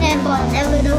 [0.00, 0.94] nebo nebudu.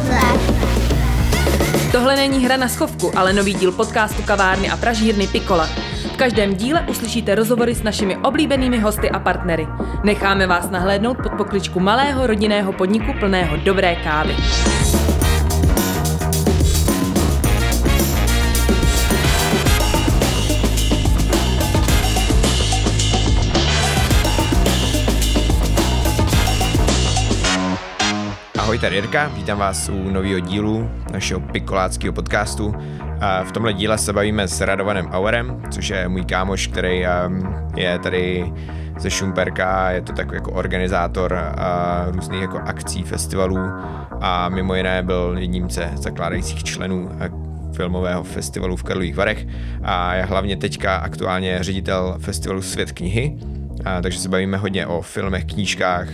[1.91, 5.69] Tohle není hra na schovku, ale nový díl podcastu kavárny a pražírny Pikola.
[6.13, 9.67] V každém díle uslyšíte rozhovory s našimi oblíbenými hosty a partnery.
[10.03, 14.35] Necháme vás nahlédnout pod pokličku malého rodinného podniku plného dobré kávy.
[28.75, 32.73] Ahoj, tady Jirka, vítám vás u nového dílu našeho pikoláckého podcastu.
[33.21, 37.55] A v tomhle díle se bavíme s Radovanem Auerem, což je můj kámoš, který um,
[37.75, 38.53] je tady
[38.99, 41.39] ze Šumperka, je to takový jako organizátor
[42.07, 43.57] různých jako akcí, festivalů.
[44.21, 47.09] A mimo jiné byl jedním ze zakládajících členů
[47.75, 49.47] filmového festivalu v Karlových Varech.
[49.83, 53.37] A je hlavně teďka aktuálně ředitel festivalu Svět knihy,
[53.85, 56.07] a, takže se bavíme hodně o filmech, knížkách,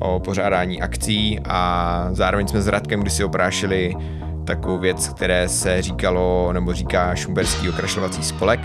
[0.00, 3.96] o pořádání akcí a zároveň jsme s Radkem kdysi oprášili
[4.44, 8.60] takovou věc, které se říkalo, nebo říká šumberský okrašlovací spolek,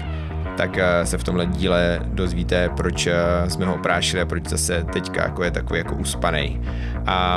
[0.57, 3.13] tak eh, se v tomhle díle dozvíte, proč eh,
[3.47, 6.61] jsme ho oprášili a proč zase teďka jako je takový jako uspanej.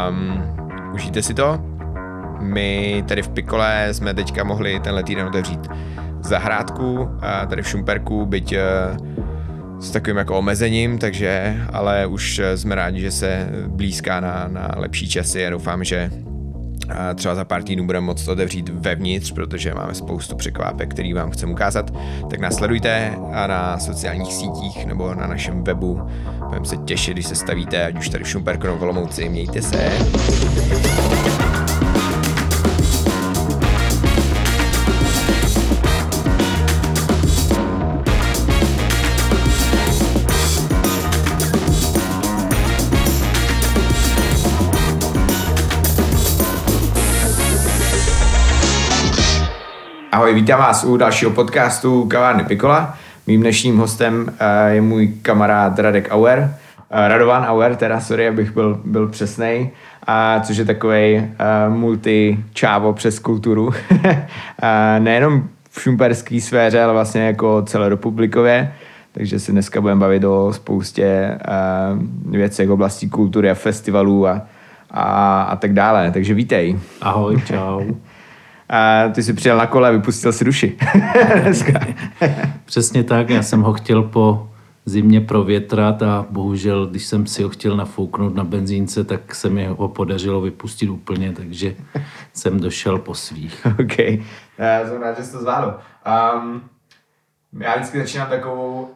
[0.09, 0.43] Um,
[0.95, 1.61] užijte si to.
[2.41, 5.69] My tady v Pikole jsme teďka mohli tenhle týden otevřít
[6.21, 7.11] zahrádku
[7.49, 9.24] tady v Šumperku, byť uh,
[9.81, 15.09] s takovým jako omezením, takže, ale už jsme rádi, že se blízká na, na lepší
[15.09, 16.11] časy a doufám, že
[16.89, 21.31] a třeba za pár týdnů budeme moct otevřít vevnitř, protože máme spoustu překvápek, který vám
[21.31, 21.91] chceme ukázat.
[22.31, 26.01] Tak nás sledujte a na sociálních sítích nebo na našem webu.
[26.49, 29.29] Budeme se těšit, když se stavíte, ať už tady v Šumperku nebo Volomouci.
[29.29, 29.93] Mějte se.
[50.35, 52.95] Vítám vás u dalšího podcastu Kavárny Pikola.
[53.27, 56.55] Mým dnešním hostem eh, je můj kamarád Radek Auer.
[56.91, 59.71] Eh, Radovan Auer, teda sorry, abych byl, byl přesnej,
[60.07, 63.73] a což je takový uh, multi čávo přes kulturu.
[64.99, 68.73] nejenom v šumperské sféře, ale vlastně jako celorepublikově.
[69.13, 71.39] Takže si dneska budeme bavit o spoustě
[72.29, 74.43] uh, věcí v oblasti kultury a festivalů a,
[74.91, 76.11] a, a tak dále.
[76.11, 76.79] Takže vítej.
[77.01, 77.83] Ahoj, čau.
[78.69, 80.77] A ty jsi přijel na kole a vypustil si duši.
[82.65, 84.49] Přesně tak, já jsem ho chtěl po
[84.87, 89.67] zimě provětrat a bohužel, když jsem si ho chtěl nafouknout na benzínce, tak se mi
[89.67, 91.77] ho podařilo vypustit úplně, takže
[92.33, 93.67] jsem došel po svých.
[93.81, 93.99] OK,
[94.59, 95.79] já jsem rád, že jsi to zvládl.
[96.37, 96.63] Um,
[97.61, 98.91] já vždycky začínám takovou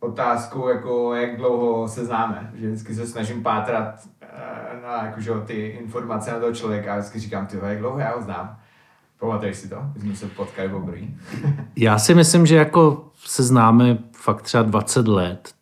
[0.00, 2.50] otázkou, jako jak dlouho se známe.
[2.54, 7.18] Že vždycky se snažím pátrat uh, na jakože, ty informace na toho člověka a vždycky
[7.18, 8.58] říkám, ty jak dlouho já ho znám.
[9.20, 9.76] Pamatuješ si to?
[9.94, 10.98] My jsme se potkali poprvé.
[11.76, 15.54] Já si myslím, že jako se známe fakt třeba 20 let,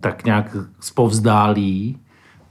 [0.00, 2.00] tak nějak zpovzdálí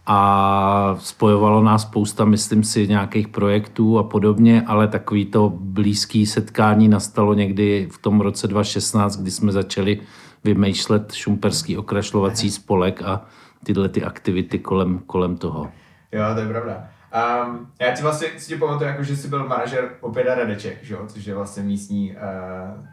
[0.06, 6.88] a spojovalo nás spousta, myslím si, nějakých projektů a podobně, ale takový to blízký setkání
[6.88, 10.00] nastalo někdy v tom roce 2016, kdy jsme začali
[10.44, 13.26] vymýšlet šumperský okrašlovací spolek a
[13.64, 15.72] tyhle ty aktivity kolem, kolem toho.
[16.12, 16.97] Jo, to je pravda.
[17.14, 20.96] Um, já ti vlastně si tě pamatuju, jako, že jsi byl manažer Opěda Radeček, že?
[21.08, 22.84] což je vlastně místní, uh,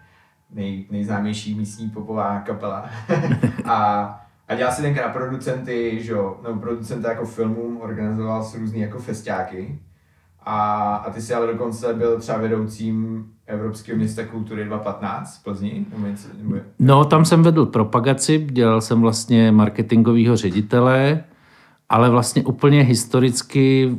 [0.51, 2.91] nej, nejznámější místní popová kapela.
[3.65, 3.77] a,
[4.49, 8.99] a dělal si tenkrát producenty, že jo, no producenty jako filmům, organizoval si různý jako
[8.99, 9.79] festiáky.
[10.47, 15.87] A, a ty jsi ale dokonce byl třeba vedoucím Evropského města kultury 2015 v Plzni?
[16.79, 21.25] No, tam jsem vedl propagaci, dělal jsem vlastně marketingového ředitele,
[21.89, 23.99] ale vlastně úplně historicky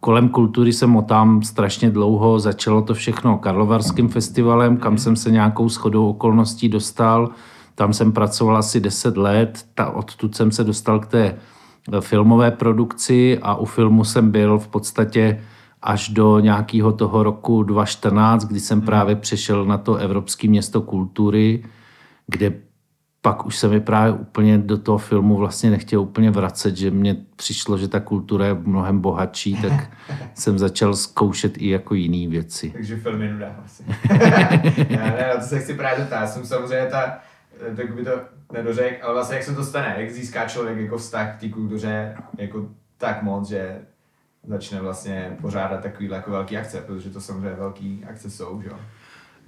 [0.00, 2.38] kolem kultury se motám strašně dlouho.
[2.38, 7.30] Začalo to všechno Karlovarským festivalem, kam jsem se nějakou schodou okolností dostal.
[7.74, 11.24] Tam jsem pracoval asi 10 let, ta, odtud jsem se dostal k té
[11.92, 15.40] eh, filmové produkci a u filmu jsem byl v podstatě
[15.82, 21.64] až do nějakého toho roku 2014, kdy jsem právě přešel na to Evropské město kultury,
[22.26, 22.67] kde
[23.28, 27.16] pak už se mi právě úplně do toho filmu vlastně nechtěl úplně vracet, že mně
[27.36, 29.90] přišlo, že ta kultura je mnohem bohatší, tak
[30.34, 32.70] jsem začal zkoušet i jako jiné věci.
[32.70, 33.96] Takže film je nuda vlastně.
[34.90, 36.06] ne, ne, to se chci právě.
[36.10, 37.18] Já jsem samozřejmě ta,
[37.76, 38.10] tak by to
[38.52, 42.16] nedořekl, ale vlastně jak se to stane, jak získá člověk jako vztah k té kultuře
[42.38, 43.80] jako tak moc, že
[44.46, 48.76] začne vlastně pořádat takový jako velký akce, protože to samozřejmě velký akce jsou, že jo?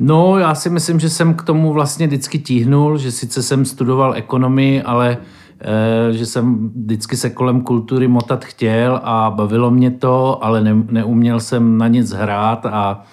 [0.02, 4.14] No, já si myslím, že jsem k tomu vlastně vždycky tíhnul, že sice jsem studoval
[4.14, 5.18] ekonomii, ale
[5.60, 10.74] eh, že jsem vždycky se kolem kultury motat chtěl a bavilo mě to, ale ne,
[10.90, 13.04] neuměl jsem na nic hrát a,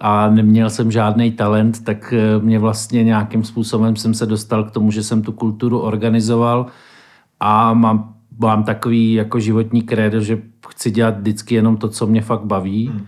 [0.00, 4.70] a neměl jsem žádný talent, tak eh, mě vlastně nějakým způsobem jsem se dostal k
[4.70, 6.66] tomu, že jsem tu kulturu organizoval
[7.40, 12.22] a mám, mám takový jako životní krédo, že chci dělat vždycky jenom to, co mě
[12.22, 12.86] fakt baví.
[12.86, 13.06] Hmm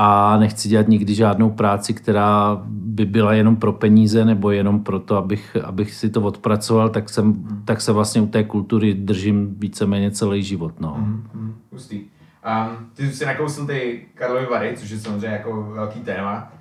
[0.00, 5.16] a nechci dělat nikdy žádnou práci, která by byla jenom pro peníze nebo jenom proto,
[5.16, 10.10] abych, abych si to odpracoval, tak, jsem, tak se vlastně u té kultury držím víceméně
[10.10, 10.80] celý život.
[10.80, 10.96] No.
[10.98, 12.00] Mm, mm, hustý.
[12.00, 16.52] Um, ty jsi nakousl ty Karlovy Vary, což je samozřejmě jako velký téma.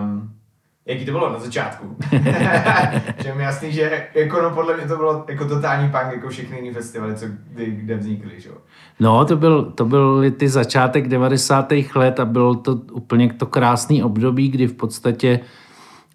[0.00, 0.30] Um,
[0.86, 1.96] Jaký to bylo na začátku?
[3.22, 6.58] že mi jasný, že jako no, podle mě to bylo jako totální punk, jako všechny
[6.58, 8.50] jiné festivaly, co kdy, kde vznikly, že?
[9.00, 11.72] No, to, byl, to byl ty začátek 90.
[11.94, 15.40] let a bylo to úplně to krásný období, kdy v podstatě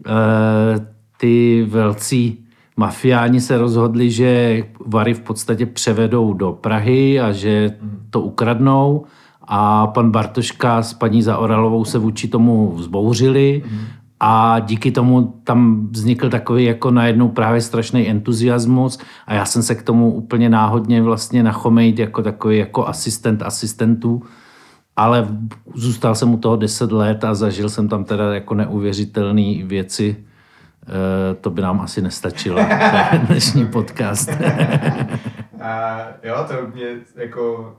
[0.05, 0.85] uh,
[1.17, 2.45] ty velcí
[2.77, 7.71] mafiáni se rozhodli, že Vary v podstatě převedou do Prahy a že
[8.09, 9.05] to ukradnou
[9.47, 15.87] a pan Bartoška s paní Zaoralovou se vůči tomu vzbouřili mm a díky tomu tam
[15.91, 21.01] vznikl takový jako najednou právě strašný entuziasmus a já jsem se k tomu úplně náhodně
[21.01, 24.23] vlastně nachomejt jako takový jako asistent asistentů,
[24.95, 25.27] ale
[25.73, 30.15] zůstal jsem u toho deset let a zažil jsem tam teda jako neuvěřitelné věci.
[31.31, 32.59] E, to by nám asi nestačilo,
[33.27, 34.29] dnešní podcast.
[35.61, 36.85] a jo, to mě
[37.15, 37.75] jako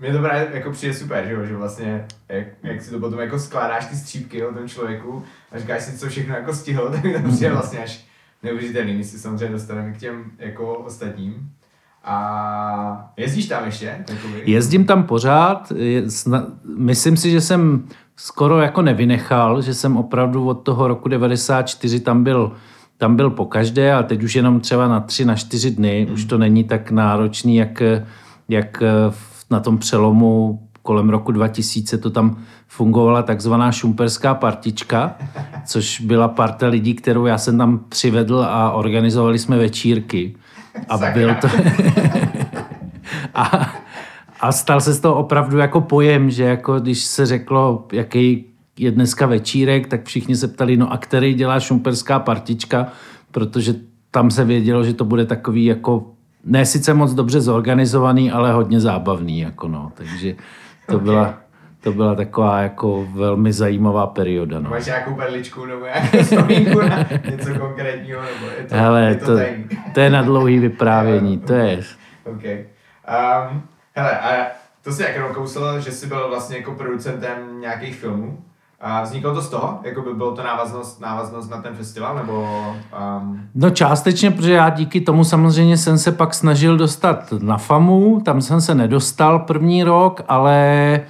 [0.00, 1.44] mě to právě jako přijde super, že, jo?
[1.44, 5.58] že vlastně, jak, jak, si to potom jako skládáš ty střípky o tom člověku a
[5.58, 7.56] říkáš si, co všechno jako stihl, tak mi to přijde mhm.
[7.56, 8.04] vlastně až
[8.42, 8.94] neuvěřitelný.
[8.94, 11.50] My si samozřejmě dostaneme k těm jako ostatním.
[12.04, 14.04] A jezdíš tam ještě?
[14.06, 14.34] Takový?
[14.44, 15.72] Jezdím tam pořád.
[16.76, 22.24] Myslím si, že jsem skoro jako nevynechal, že jsem opravdu od toho roku 94 tam
[22.24, 22.56] byl
[23.00, 26.06] tam byl po každé a teď už jenom třeba na tři, na čtyři dny.
[26.08, 26.14] Mm.
[26.14, 27.82] Už to není tak náročný, jak,
[28.48, 32.36] jak v na tom přelomu kolem roku 2000 to tam
[32.66, 35.14] fungovala takzvaná šumperská partička,
[35.66, 40.36] což byla parta lidí, kterou já jsem tam přivedl a organizovali jsme večírky.
[40.88, 41.48] A byl to...
[43.34, 43.72] a,
[44.40, 48.44] a stal se z toho opravdu jako pojem, že jako když se řeklo, jaký
[48.78, 52.86] je dneska večírek, tak všichni se ptali, no a který dělá šumperská partička,
[53.30, 53.74] protože
[54.10, 56.12] tam se vědělo, že to bude takový jako
[56.44, 59.40] ne sice moc dobře zorganizovaný, ale hodně zábavný.
[59.40, 59.92] Jako no.
[59.94, 60.34] Takže
[60.86, 61.04] to okay.
[61.04, 61.34] byla,
[61.80, 64.60] to byla taková jako velmi zajímavá perioda.
[64.60, 64.70] No.
[64.70, 68.20] Máš nějakou perličku nebo nějakou na něco konkrétního?
[68.20, 69.42] Nebo je to, hele, je to, to,
[69.94, 71.80] to, je na dlouhý vyprávění, to je.
[72.24, 72.66] Okay.
[73.48, 73.62] Um,
[73.94, 74.46] hele, a
[74.84, 78.44] to si jak kousl, že jsi byl vlastně jako producentem nějakých filmů.
[78.80, 79.80] A vzniklo to z toho?
[79.82, 82.14] Jako by bylo to návaznost, návaznost na ten festival?
[82.14, 82.46] Nebo,
[83.20, 83.39] um...
[83.60, 88.40] No částečně, protože já díky tomu samozřejmě jsem se pak snažil dostat na FAMu, tam
[88.40, 90.56] jsem se nedostal první rok, ale
[90.94, 91.02] e,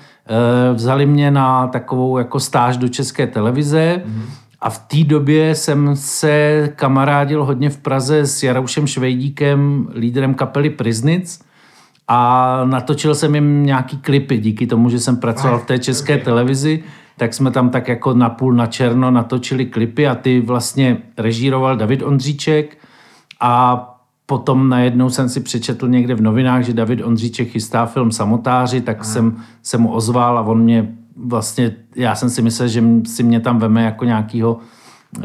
[0.74, 4.02] vzali mě na takovou jako stáž do české televize.
[4.04, 4.22] Mm-hmm.
[4.60, 10.70] a v té době jsem se kamarádil hodně v Praze s Jaroušem Švejdíkem, lídrem kapely
[10.70, 11.40] Priznic.
[12.08, 16.82] A natočil jsem jim nějaký klipy díky tomu, že jsem pracoval v té české televizi
[17.20, 22.02] tak jsme tam tak jako napůl na černo natočili klipy a ty vlastně režíroval David
[22.02, 22.78] Ondříček
[23.40, 23.84] a
[24.26, 29.04] potom najednou jsem si přečetl někde v novinách, že David Ondříček chystá film Samotáři, tak
[29.04, 33.40] jsem se mu ozval a on mě vlastně, já jsem si myslel, že si mě
[33.40, 35.24] tam veme jako nějakýho uh,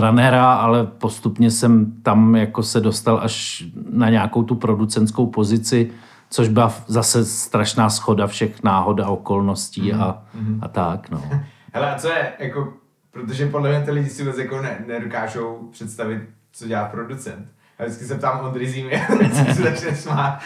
[0.00, 5.90] runnera, ale postupně jsem tam jako se dostal až na nějakou tu producentskou pozici,
[6.30, 10.02] což byla zase strašná schoda všech náhod a okolností mm-hmm.
[10.02, 10.58] a, mhm.
[10.62, 11.22] a tak, no.
[11.72, 12.72] Hele, a co je, jako,
[13.10, 17.48] protože podle mě ty lidi si vůbec jako ne, nedokážou představit, co dělá producent.
[17.78, 20.38] Já vždycky se ptám Ondry Zimy, vždycky se začne smát.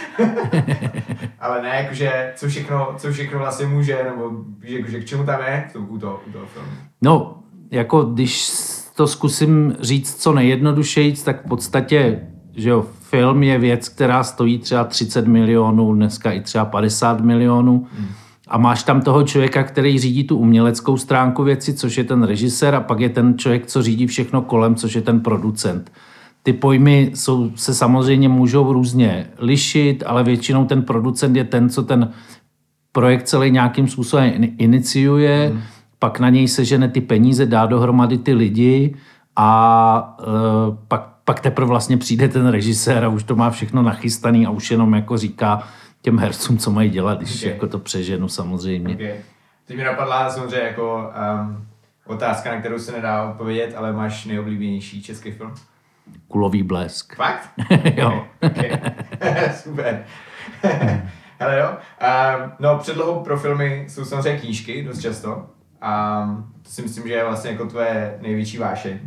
[1.41, 4.31] Ale ne, jakože, co všechno, co všechno vlastně může, nebo
[4.63, 6.69] jakože, k čemu tam je v tom, u, toho, u toho filmu?
[7.03, 8.51] No, jako když
[8.97, 14.59] to zkusím říct co nejjednodušeji, tak v podstatě, že jo, film je věc, která stojí
[14.59, 17.87] třeba 30 milionů, dneska i třeba 50 milionů.
[17.99, 18.09] Hmm.
[18.49, 22.75] A máš tam toho člověka, který řídí tu uměleckou stránku věci, což je ten režisér,
[22.75, 25.93] a pak je ten člověk, co řídí všechno kolem, což je ten producent.
[26.43, 31.83] Ty pojmy jsou, se samozřejmě můžou různě lišit, ale většinou ten producent je ten, co
[31.83, 32.11] ten
[32.93, 35.63] projekt celý nějakým způsobem iniciuje, hmm.
[35.99, 38.95] pak na něj sežene ty peníze, dá dohromady ty lidi
[39.37, 40.25] a e,
[40.89, 44.71] pak pak teprve vlastně přijde ten režisér a už to má všechno nachystaný a už
[44.71, 45.69] jenom jako říká
[46.03, 47.53] těm hercům, co mají dělat, když okay.
[47.53, 48.95] jako to přeženu samozřejmě.
[48.95, 49.15] Okay.
[49.65, 51.13] Teď mi napadla samozřejmě jako
[51.45, 51.67] um,
[52.07, 55.55] otázka, na kterou se nedá odpovědět, ale máš nejoblíbenější český film?
[56.29, 57.17] kulový blesk.
[57.17, 57.49] Fakt?
[57.97, 58.27] Jo.
[58.43, 58.71] Okay.
[59.55, 60.05] Super.
[61.39, 65.47] Hele jo, um, no předlohou pro filmy jsou samozřejmě knížky dost často.
[65.81, 66.25] A
[66.63, 68.99] to si myslím, že je vlastně jako tvoje největší vášeň.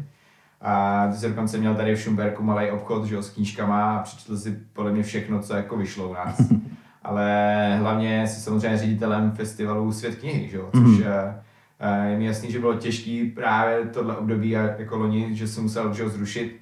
[0.62, 4.04] A ty jsi dokonce měl tady v Šumberku malý obchod že jo, s knížkama a
[4.04, 6.42] přečetl si podle mě všechno, co jako vyšlo u nás.
[7.04, 11.02] Ale hlavně jsi samozřejmě ředitelem festivalu Svět knihy, že jo, což mm.
[11.02, 15.94] je mi jasný, že bylo těžký právě tohle období a jako loni, že jsem musel
[15.94, 16.62] že ho, zrušit.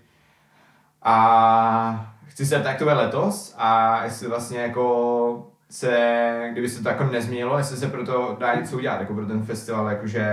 [1.03, 7.03] A chci se tak to letos a jestli vlastně jako se, kdyby se to jako
[7.03, 10.27] nezměnilo, jestli se pro to dá něco udělat, jako pro ten festival, jakože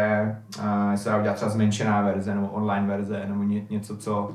[0.59, 4.31] uh, se dá udělat třeba zmenšená verze nebo online verze nebo ně, něco, co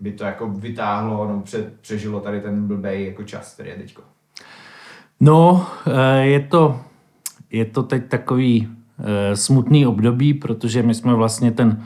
[0.00, 4.02] by to jako vytáhlo nebo před, přežilo tady ten blbej jako čas, který je teďko.
[5.20, 6.80] No, eh, je to,
[7.50, 11.84] je to teď takový eh, smutný období, protože my jsme vlastně ten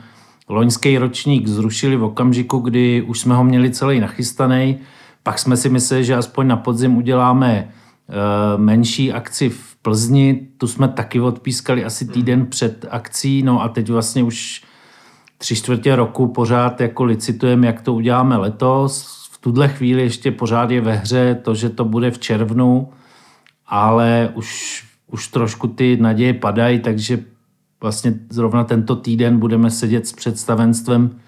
[0.49, 4.79] loňský ročník zrušili v okamžiku, kdy už jsme ho měli celý nachystaný.
[5.23, 7.69] Pak jsme si mysleli, že aspoň na podzim uděláme
[8.57, 13.89] menší akci v Plzni, tu jsme taky odpískali asi týden před akcí, no a teď
[13.89, 14.63] vlastně už
[15.37, 19.19] tři čtvrtě roku pořád jako licitujeme, jak to uděláme letos.
[19.31, 22.89] V tuhle chvíli ještě pořád je ve hře to, že to bude v červnu,
[23.67, 27.19] ale už, už trošku ty naděje padají, takže
[27.81, 31.19] vlastně zrovna tento týden budeme sedět s představenstvem,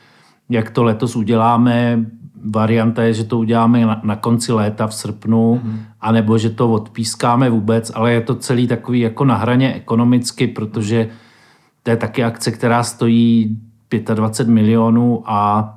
[0.49, 2.05] jak to letos uděláme
[2.43, 5.79] varianta je, že to uděláme na, na konci léta v srpnu, mm.
[6.01, 11.09] anebo že to odpískáme vůbec, ale je to celý takový jako na hraně ekonomicky, protože
[11.83, 13.59] to je taky akce, která stojí
[14.13, 15.73] 25 milionů a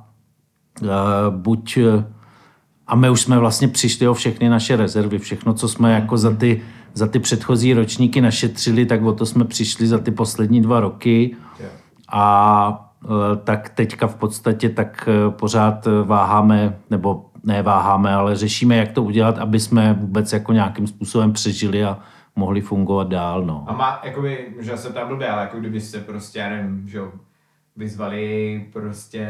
[0.81, 0.87] uh,
[1.29, 1.77] buď
[2.89, 6.35] a my už jsme vlastně přišli o všechny naše rezervy, všechno, co jsme jako za
[6.35, 6.61] ty,
[6.93, 11.35] za ty předchozí ročníky našetřili, tak o to jsme přišli za ty poslední dva roky.
[12.11, 12.88] A
[13.43, 18.91] tak teďka v podstatě tak eh, pořád eh, váháme, nebo ne váháme, ale řešíme, jak
[18.91, 21.99] to udělat, aby jsme vůbec jako nějakým způsobem přežili a
[22.35, 23.45] mohli fungovat dál.
[23.45, 23.65] No.
[23.67, 26.99] A má, jakoby, že se tam blbě, ale jako kdybyste prostě, já nevím, že
[27.75, 29.27] vyzvali prostě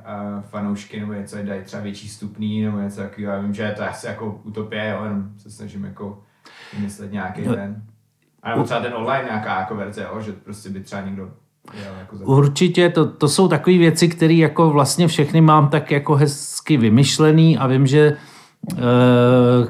[0.00, 3.32] uh, fanoušky nebo něco, dají třeba větší stupný nebo něco takového.
[3.32, 6.22] Já vím, že je to asi jako utopie, jo, jenom se snažím jako
[6.72, 7.82] vymyslet nějaký no, ten.
[8.42, 11.41] A nebo třeba ten online nějaká jako verze, jo, že prostě by třeba někdo jako
[12.24, 17.58] Určitě, to, to jsou takové věci, které jako vlastně všechny mám tak jako hezky vymyšlený
[17.58, 18.16] a vím, že e,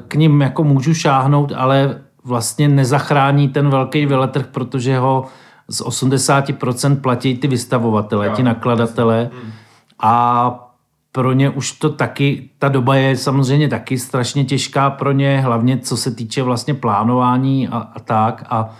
[0.07, 5.25] k ním jako můžu šáhnout, ale vlastně nezachrání ten velký veletrh, protože ho
[5.67, 9.29] z 80% platí ty vystavovatele, jo, ti nakladatelé.
[9.33, 9.51] hmm.
[9.99, 10.69] a
[11.11, 15.77] pro ně už to taky, ta doba je samozřejmě taky strašně těžká pro ně, hlavně
[15.77, 18.45] co se týče vlastně plánování a, a tak.
[18.49, 18.75] A,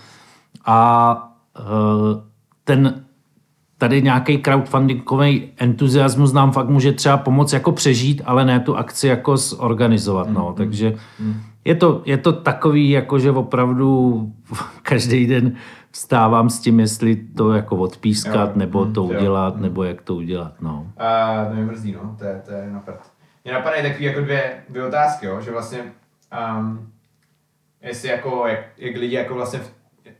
[0.66, 1.64] a e,
[2.64, 3.03] ten
[3.84, 9.08] tady nějaký crowdfundingový entuziasmus nám fakt může třeba pomoct jako přežít, ale ne tu akci
[9.08, 10.30] jako zorganizovat.
[10.30, 10.50] No.
[10.50, 11.42] Mm, Takže mm.
[11.66, 14.32] Je, to, je to takový, jako že opravdu
[14.82, 15.56] každý den
[15.92, 19.62] vstávám s tím, jestli to jako odpískat, jo, nebo to jo, udělat, jo.
[19.62, 20.54] nebo jak to udělat.
[20.62, 20.88] No.
[20.98, 23.12] A to mě mrzí, no, to je, to je napad.
[23.44, 25.80] Mě napadají takové jako dvě, dvě otázky, jo, že vlastně
[26.58, 26.90] um,
[27.82, 29.72] jestli jako, jak, jak lidi jako vlastně v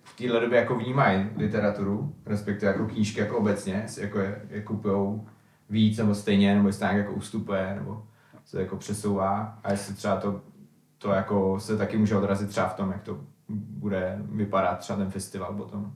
[0.04, 5.28] v téhle době jako vnímají literaturu, respektive jako knížky jako obecně, jako je, je kupujou
[5.70, 8.04] víc nebo stejně, nebo jestli nějak jako ustupuje, nebo
[8.46, 10.42] se jako přesouvá a jestli třeba to,
[10.98, 13.18] to jako se taky může odrazit třeba v tom, jak to
[13.50, 15.92] bude vypadat třeba ten festival potom.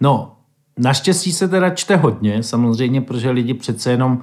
[0.00, 0.36] No,
[0.78, 4.20] naštěstí se teda čte hodně, samozřejmě, protože lidi přece jenom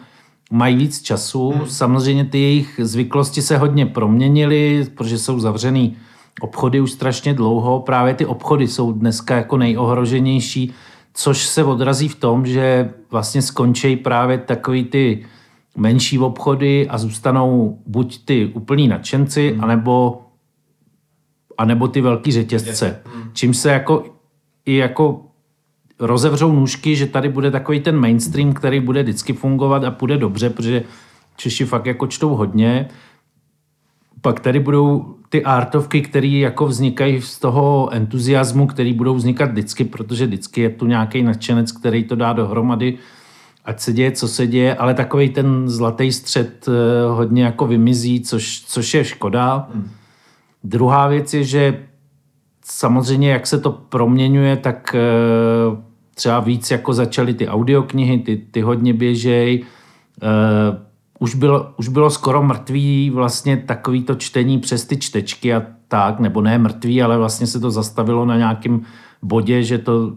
[0.52, 1.50] mají víc času.
[1.52, 1.68] Hmm.
[1.68, 5.98] Samozřejmě ty jejich zvyklosti se hodně proměnily, protože jsou zavřený
[6.42, 7.80] obchody už strašně dlouho.
[7.80, 10.74] Právě ty obchody jsou dneska jako nejohroženější,
[11.14, 15.26] což se odrazí v tom, že vlastně skončí právě takový ty
[15.78, 19.64] menší obchody a zůstanou buď ty úplní nadšenci, hmm.
[19.64, 20.22] anebo,
[21.58, 23.02] anebo ty velký řetězce.
[23.06, 23.32] Hmm.
[23.34, 24.04] Čím se jako
[24.66, 25.22] i jako
[26.00, 30.50] rozevřou nůžky, že tady bude takový ten mainstream, který bude vždycky fungovat a půjde dobře,
[30.50, 30.84] protože
[31.36, 32.88] Češi fakt jako čtou hodně.
[34.22, 39.84] Pak tady budou ty artovky, které jako vznikají z toho entuziasmu, který budou vznikat vždycky,
[39.84, 42.98] protože vždycky je tu nějaký nadšenec, který to dá dohromady,
[43.66, 46.72] ať se děje, co se děje, ale takový ten zlatý střed eh,
[47.08, 49.68] hodně jako vymizí, což, což je škoda.
[49.74, 49.90] Hmm.
[50.64, 51.84] Druhá věc je, že
[52.66, 55.78] samozřejmě, jak se to proměňuje, tak eh,
[56.16, 59.64] třeba víc jako začaly ty audioknihy, ty, ty hodně běžej,
[60.24, 60.91] eh,
[61.22, 66.20] už bylo, už bylo skoro mrtvý vlastně takový to čtení přes ty čtečky a tak,
[66.20, 68.82] nebo ne mrtvý, ale vlastně se to zastavilo na nějakém
[69.22, 70.12] bodě, že to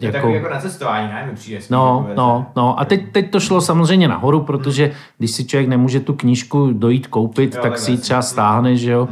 [0.00, 1.26] To je takový jako na cestování, ne?
[1.26, 1.60] Mi přijde.
[1.70, 2.80] No, jako no, no.
[2.80, 7.06] A teď, teď to šlo samozřejmě nahoru, protože když si člověk nemůže tu knížku dojít
[7.06, 9.08] koupit, Jo, tak si ji třeba stáhne, že jo.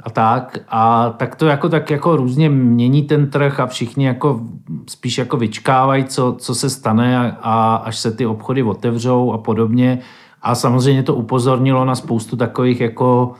[0.00, 0.58] A tak.
[0.68, 4.40] A tak to jako tak jako různě mění ten trh a všichni jako
[4.88, 9.38] spíš jako vyčkávají, co, co se stane a, a až se ty obchody otevřou a
[9.38, 9.98] podobně.
[10.42, 13.32] A samozřejmě to upozornilo na spoustu takových jako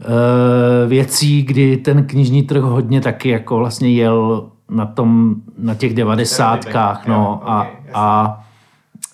[0.00, 5.94] eh, věcí, kdy ten knižní trh hodně taky jako vlastně jel na tom, na těch
[5.94, 8.40] devadesátkách, no, a, a,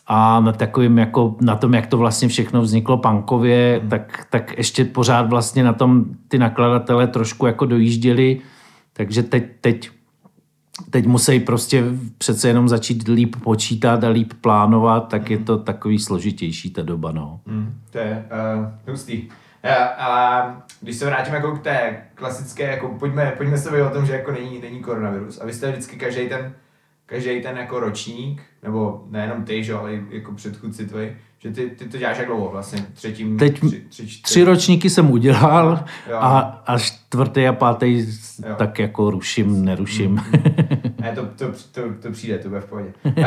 [0.07, 3.91] a na takovým jako, na tom, jak to vlastně všechno vzniklo pankově, Hmm.
[3.91, 8.41] tak, tak ještě pořád vlastně na tom ty nakladatelé trošku jako dojížděli,
[8.93, 9.91] takže teď, teď,
[10.91, 11.85] teď musí prostě
[12.19, 17.13] přece jenom začít líp počítat a líp plánovat, tak je to takový složitější ta doba,
[17.13, 17.41] no.
[17.47, 18.25] Hmm, to je
[18.59, 19.23] uh, hustý.
[19.23, 23.91] Uh, ale když se vrátíme jako k té klasické, jako pojďme, pojďme se bavit o
[23.91, 25.41] tom, že jako není, není koronavirus.
[25.41, 26.55] A vy jste vždycky každý ten,
[27.07, 31.89] každý ten jako ročník, nebo nejenom ty, že, ale jako předchůdci tvoji, že ty, ty
[31.89, 32.87] to děláš jak dlouho vlastně?
[32.95, 36.17] Třetím, Teď tři, tři, čtyři, Tři ročníky jsem udělal Jo.
[36.17, 36.77] a, a
[37.13, 38.49] čtvrtý a pátý Jo.
[38.49, 38.57] Hmm.
[38.57, 40.21] tak jako ruším, neruším.
[41.01, 42.93] Ne, to, to, to, to přijde, to bude v pohodě.
[43.05, 43.25] uh,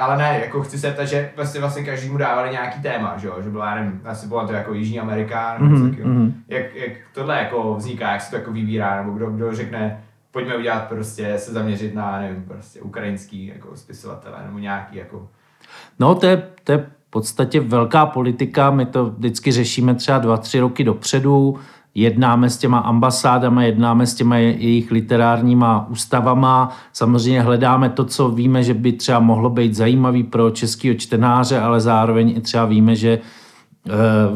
[0.00, 3.34] ale ne, jako chci se ptát, že vlastně, vlastně každému dávali nějaký téma, že jo?
[3.42, 6.02] Že byla, já nevím, já si pamatuju jako Jižní Amerika, nebo Mhm, mm, taky,
[6.48, 10.56] jak, jak, tohle jako vzniká, jak se to jako vybírá, nebo kdo, kdo řekne, pojďme
[10.56, 15.28] udělat prostě, se zaměřit na, nevím, prostě ukrajinský jako spisovatele, nebo nějaký jako,
[15.98, 20.36] No to je, to je v podstatě velká politika, my to vždycky řešíme třeba dva,
[20.36, 21.58] tři roky dopředu,
[21.94, 28.28] jednáme s těma ambasádama, jednáme s těma je- jejich literárníma ústavama, samozřejmě hledáme to, co
[28.28, 32.96] víme, že by třeba mohlo být zajímavý pro českého čtenáře, ale zároveň i třeba víme,
[32.96, 33.18] že
[33.86, 33.90] eh,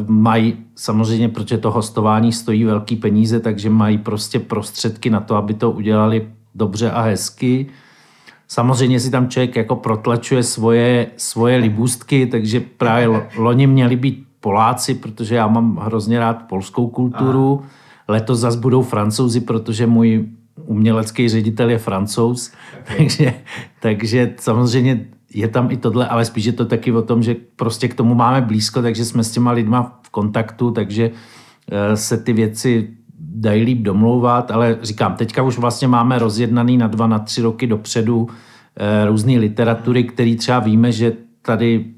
[0.07, 5.53] mají samozřejmě, protože to hostování stojí velký peníze, takže mají prostě prostředky na to, aby
[5.53, 7.65] to udělali dobře a hezky.
[8.47, 14.25] Samozřejmě si tam člověk jako protlačuje svoje, svoje libůstky, takže právě lo- loni měli být
[14.45, 17.61] Poláci, protože já mám hrozně rád polskou kulturu.
[18.07, 20.25] Letos zas budou Francouzi, protože můj
[20.65, 22.51] umělecký ředitel je Francouz.
[22.97, 23.33] Takže,
[23.81, 27.87] takže samozřejmě je tam i tohle, ale spíš je to taky o tom, že prostě
[27.87, 31.11] k tomu máme blízko, takže jsme s těma lidma v kontaktu, takže
[31.71, 32.89] eh, se ty věci
[33.19, 37.67] dají líp domlouvat, ale říkám, teďka už vlastně máme rozjednaný na dva, na tři roky
[37.67, 38.27] dopředu
[38.77, 41.94] eh, různé literatury, které třeba víme, že tady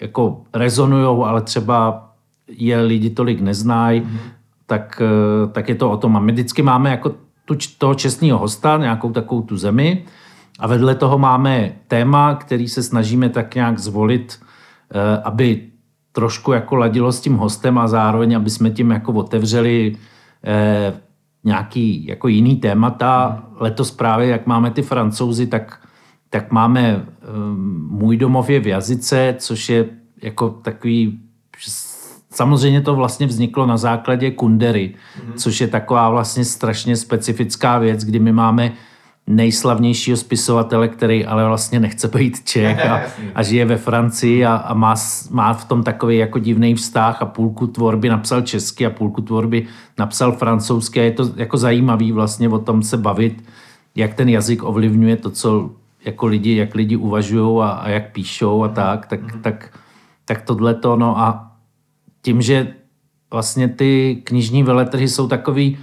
[0.00, 2.08] jako rezonujou, ale třeba
[2.48, 4.18] je lidi tolik neznají, mm.
[4.66, 6.16] tak, eh, tak je to o tom.
[6.16, 10.04] A my vždycky máme jako tu, toho čestného hosta, nějakou takovou tu zemi
[10.58, 14.40] a vedle toho máme téma, který se snažíme tak nějak zvolit,
[14.90, 15.62] eh, aby
[16.12, 19.96] trošku jako ladilo s tím hostem a zároveň, aby jsme tím jako otevřeli
[20.44, 21.00] eh,
[21.44, 23.42] nějaký jako jiný témata.
[23.60, 25.80] Letos právě, jak máme ty francouzi, tak,
[26.36, 29.84] tak máme um, Můj domov je v jazyce, což je
[30.22, 31.20] jako takový
[32.30, 35.32] Samozřejmě to vlastně vzniklo na základě Kundery, mm-hmm.
[35.36, 38.72] což je taková vlastně strašně specifická věc, kdy my máme
[39.26, 43.00] nejslavnějšího spisovatele, který ale vlastně nechce být Čech a,
[43.34, 44.94] a žije ve Francii a, a má,
[45.30, 49.66] má v tom takový jako divný vztah a půlku tvorby napsal česky a půlku tvorby
[49.98, 51.00] napsal francouzsky.
[51.00, 53.44] A Je to jako zajímavý vlastně o tom se bavit,
[53.94, 55.70] jak ten jazyk ovlivňuje to, co
[56.06, 59.78] jako lidi, jak lidi uvažují a, a jak píšou a tak, tak, tak,
[60.24, 61.52] tak tohle to, no a
[62.22, 62.74] tím, že
[63.30, 65.78] vlastně ty knižní veletrhy jsou takový,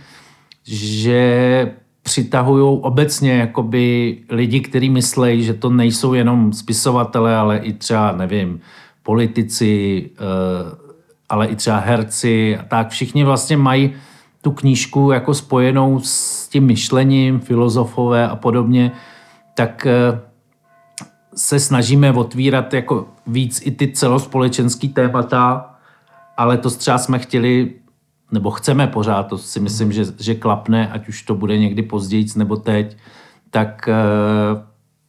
[0.64, 8.12] že přitahují obecně jakoby lidi, kteří myslejí, že to nejsou jenom spisovatelé, ale i třeba,
[8.12, 8.60] nevím,
[9.04, 10.78] politici, eh,
[11.30, 12.90] ale i třeba herci a tak.
[12.90, 13.94] Všichni vlastně mají
[14.42, 18.92] tu knížku jako spojenou s tím myšlením, filozofové a podobně,
[19.54, 20.20] tak eh,
[21.36, 25.76] se snažíme otvírat jako víc i ty celospolečenský témata,
[26.38, 27.74] ale to třeba jsme chtěli,
[28.32, 32.26] nebo chceme pořád, to si myslím, že, že klapne, ať už to bude někdy později
[32.36, 32.98] nebo teď,
[33.50, 33.94] tak e,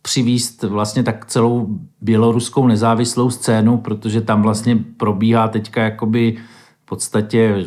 [0.02, 6.36] přivíst vlastně tak celou běloruskou nezávislou scénu, protože tam vlastně probíhá teďka jakoby
[6.82, 7.64] v podstatě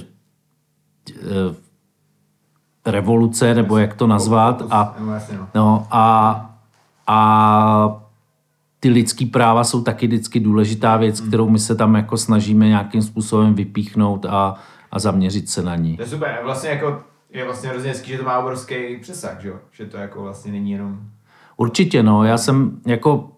[1.12, 1.68] e,
[2.92, 4.64] revoluce, nebo jak to nazvat.
[4.70, 5.48] A, jasně, no.
[5.56, 6.57] No a,
[7.08, 8.04] a
[8.80, 13.02] ty lidský práva jsou taky vždycky důležitá věc, kterou my se tam jako snažíme nějakým
[13.02, 14.56] způsobem vypíchnout a,
[14.92, 15.98] a zaměřit se na ní.
[15.98, 19.54] To je super, vlastně jako, je vlastně hrozně hezký, že to má obrovský přesah, že?
[19.72, 21.00] Že to jako vlastně není jenom...
[21.58, 22.24] Určitě, no.
[22.24, 23.32] Já jsem jako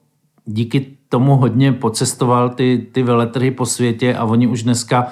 [0.45, 5.07] díky tomu hodně pocestoval ty, ty veletrhy po světě a oni už dneska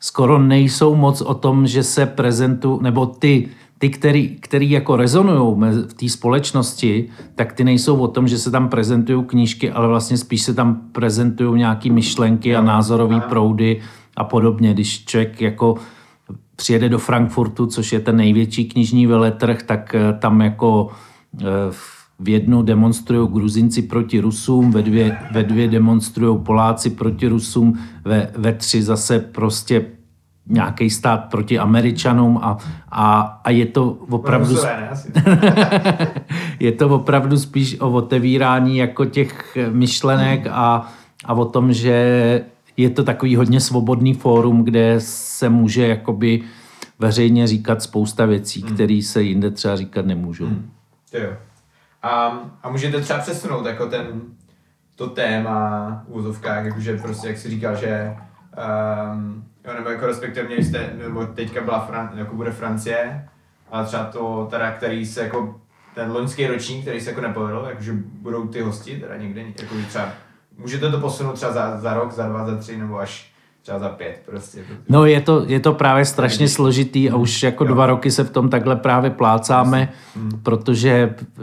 [0.00, 3.48] skoro nejsou moc o tom, že se prezentují, nebo ty,
[3.84, 5.56] ty který, který jako rezonují
[5.88, 10.16] v té společnosti, tak ty nejsou o tom, že se tam prezentují knížky, ale vlastně
[10.16, 13.80] spíš se tam prezentují nějaké myšlenky a názorové proudy
[14.16, 14.74] a podobně.
[14.74, 15.74] Když člověk jako
[16.56, 20.88] přijede do Frankfurtu, což je ten největší knižní veletrh, tak eh, tam jako
[21.40, 21.44] eh,
[22.18, 28.30] v jednu demonstrují Gruzinci proti Rusům, ve dvě, ve dvě demonstrují Poláci proti Rusům, ve,
[28.36, 29.86] ve tři zase prostě
[30.46, 32.58] nějaký stát proti Američanům a,
[32.90, 34.56] a, a je to opravdu...
[36.60, 40.92] Je to opravdu spíš o otevírání jako těch myšlenek a,
[41.24, 42.44] a o tom, že
[42.76, 46.42] je to takový hodně svobodný fórum, kde se může jakoby
[46.98, 48.74] veřejně říkat spousta věcí, Hmm.
[48.74, 50.48] které se jinde třeba říkat nemůžou.
[51.10, 51.32] To jo.
[52.02, 54.06] A, a můžete třeba přesunout jako ten,
[54.96, 58.16] to téma v úzovkách, jakože prostě, jak jsi říkal, že
[59.12, 63.28] um, jo, nebo jako respektive měli jste, nebo teďka byla Fran, jako bude Francie,
[63.70, 65.60] ale třeba to teda, který se jako
[65.94, 70.08] ten loňský ročník, který se jako nepovedl, jakože budou ty hosti teda někde, jako třeba,
[70.58, 73.33] můžete to posunout třeba za, za rok, za dva, za tři, nebo až
[73.64, 74.58] třeba za pět prostě.
[74.66, 78.24] protože- No je to, je to právě strašně složitý a už jako dva roky se
[78.24, 79.88] v tom takhle právě plácáme,
[80.42, 81.42] protože eh,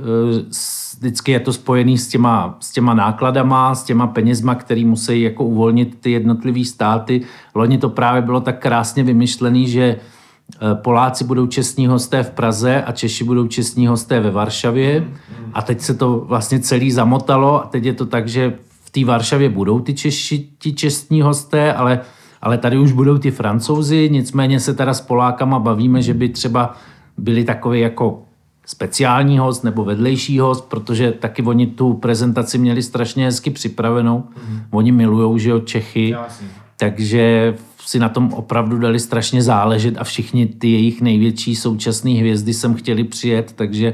[0.52, 5.22] s- vždycky je to spojený s těma, s těma nákladama, s těma penězma, který musí
[5.22, 7.22] jako uvolnit ty jednotlivý státy.
[7.56, 12.84] Loni to právě bylo tak krásně vymyšlený, že eh, Poláci budou čestní hosté v Praze
[12.84, 15.08] a Češi budou čestní hosté ve Varšavě.
[15.54, 18.54] A teď se to vlastně celý zamotalo a teď je to tak, že
[18.92, 22.00] v té Varšavě budou ty Češi, ti čestní hosté, ale,
[22.42, 26.76] ale tady už budou ty Francouzi, nicméně se teda s Polákama bavíme, že by třeba
[27.18, 28.24] byli takový jako
[28.66, 34.20] speciální host nebo vedlejší host, protože taky oni tu prezentaci měli strašně hezky připravenou.
[34.20, 34.62] Mm-hmm.
[34.72, 36.10] Oni milujou, že jo, Čechy.
[36.10, 36.48] Jasně.
[36.78, 42.54] Takže si na tom opravdu dali strašně záležet a všichni ty jejich největší současné hvězdy
[42.54, 43.94] sem chtěli přijet, takže,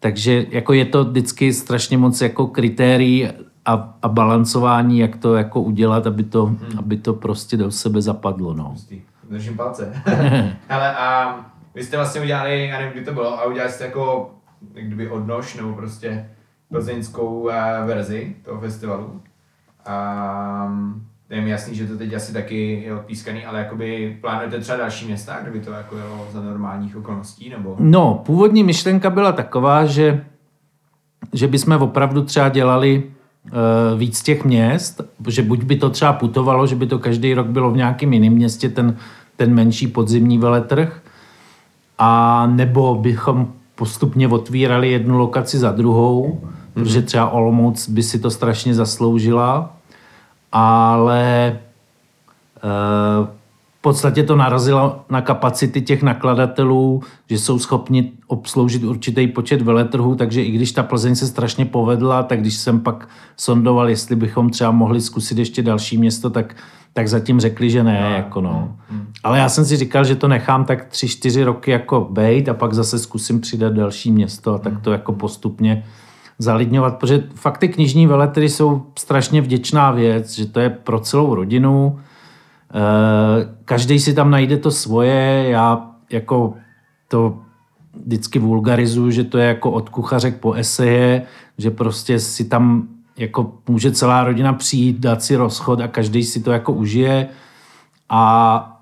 [0.00, 3.28] takže jako je to vždycky strašně moc jako kritérií
[3.64, 6.78] a, a balancování, jak to jako udělat, aby to, hmm.
[6.78, 8.54] aby to prostě do sebe zapadlo.
[8.54, 8.74] No.
[9.30, 10.02] Držím palce.
[10.68, 11.36] Ale a
[11.74, 14.30] vy jste vlastně udělali, já nevím, kdy to bylo, a udělali jste jako
[14.74, 16.30] jak kdyby odnož nebo prostě
[16.68, 19.20] plzeňskou eh, verzi toho festivalu.
[19.86, 20.72] A
[21.30, 25.06] je mi jasný, že to teď asi taky je odpískaný, ale jakoby plánujete třeba další
[25.06, 27.76] města, kde by to jako jelo za normálních okolností, nebo?
[27.78, 30.24] No, původní myšlenka byla taková, že,
[31.32, 33.12] že bychom opravdu třeba dělali
[33.96, 37.70] víc těch měst, že buď by to třeba putovalo, že by to každý rok bylo
[37.70, 38.96] v nějakém jiném městě, ten,
[39.36, 41.02] ten menší podzimní veletrh,
[41.98, 46.50] a nebo bychom postupně otvírali jednu lokaci za druhou, mm-hmm.
[46.74, 49.76] protože třeba Olomouc by si to strašně zasloužila,
[50.52, 51.58] ale
[52.56, 53.26] eh,
[53.82, 60.42] podstatě to narazilo na kapacity těch nakladatelů, že jsou schopni obsloužit určitý počet veletrhů, takže
[60.42, 64.70] i když ta Plzeň se strašně povedla, tak když jsem pak sondoval, jestli bychom třeba
[64.70, 66.56] mohli zkusit ještě další město, tak,
[66.92, 68.00] tak zatím řekli, že ne.
[68.10, 68.76] No, jako no.
[69.24, 72.54] Ale já jsem si říkal, že to nechám tak tři, čtyři roky jako bejt a
[72.54, 75.84] pak zase zkusím přidat další město a tak to jako postupně
[76.38, 81.34] zalidňovat, protože fakt ty knižní veletry jsou strašně vděčná věc, že to je pro celou
[81.34, 81.98] rodinu,
[83.64, 86.54] Každý si tam najde to svoje, já jako
[87.08, 87.38] to
[88.06, 91.22] vždycky vulgarizuju, že to je jako od kuchařek po eseje,
[91.58, 96.40] že prostě si tam jako může celá rodina přijít, dát si rozchod a každý si
[96.40, 97.28] to jako užije.
[98.08, 98.80] A,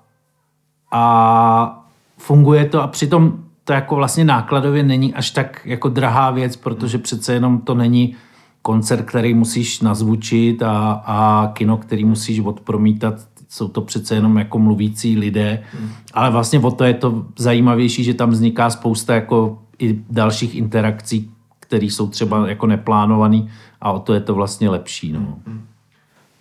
[0.91, 1.85] a
[2.17, 6.97] funguje to a přitom to jako vlastně nákladově není až tak jako drahá věc, protože
[6.97, 8.15] přece jenom to není
[8.61, 14.59] koncert, který musíš nazvučit a, a kino, který musíš odpromítat jsou to přece jenom jako
[14.59, 15.89] mluvící lidé, hmm.
[16.13, 21.31] ale vlastně o to je to zajímavější, že tam vzniká spousta jako i dalších interakcí,
[21.59, 23.43] které jsou třeba jako neplánované
[23.81, 25.11] a o to je to vlastně lepší.
[25.11, 25.39] No.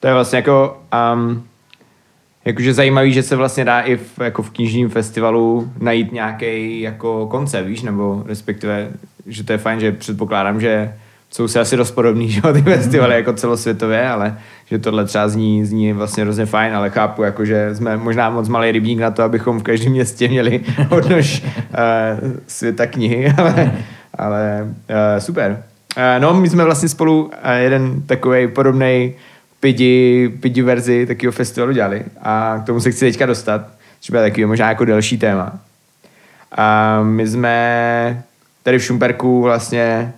[0.00, 0.82] To je vlastně jako
[1.14, 1.42] um,
[2.44, 7.26] jakože zajímavý, že se vlastně dá i v, jako v knižním festivalu najít nějaký jako
[7.26, 8.90] koncept, víš, nebo respektive,
[9.26, 10.94] že to je fajn, že předpokládám, že
[11.30, 15.64] jsou si asi dost podobný, že ty festivaly jako celosvětově, ale že tohle třeba zní,
[15.64, 19.22] zní vlastně hrozně fajn, ale chápu, jako, že jsme možná moc malý rybník na to,
[19.22, 23.72] abychom v každém městě měli odnož uh, světa knihy, ale,
[24.18, 25.62] ale uh, super.
[25.96, 29.14] Uh, no, my jsme vlastně spolu uh, jeden takový podobný
[29.60, 33.66] pidi, pidi verzi takového festivalu dělali a k tomu se chci teďka dostat,
[34.00, 35.58] což bude takový možná jako delší téma.
[36.52, 38.24] A my jsme
[38.62, 40.12] tady v Šumperku vlastně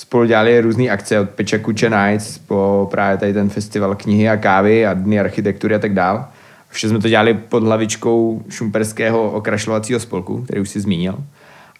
[0.00, 4.36] spolu dělali různé akce od Peče Kuče Nights po právě tady ten festival knihy a
[4.36, 6.24] kávy a dny architektury a tak dál.
[6.68, 11.14] Vše jsme to dělali pod hlavičkou šumperského okrašlovacího spolku, který už si zmínil.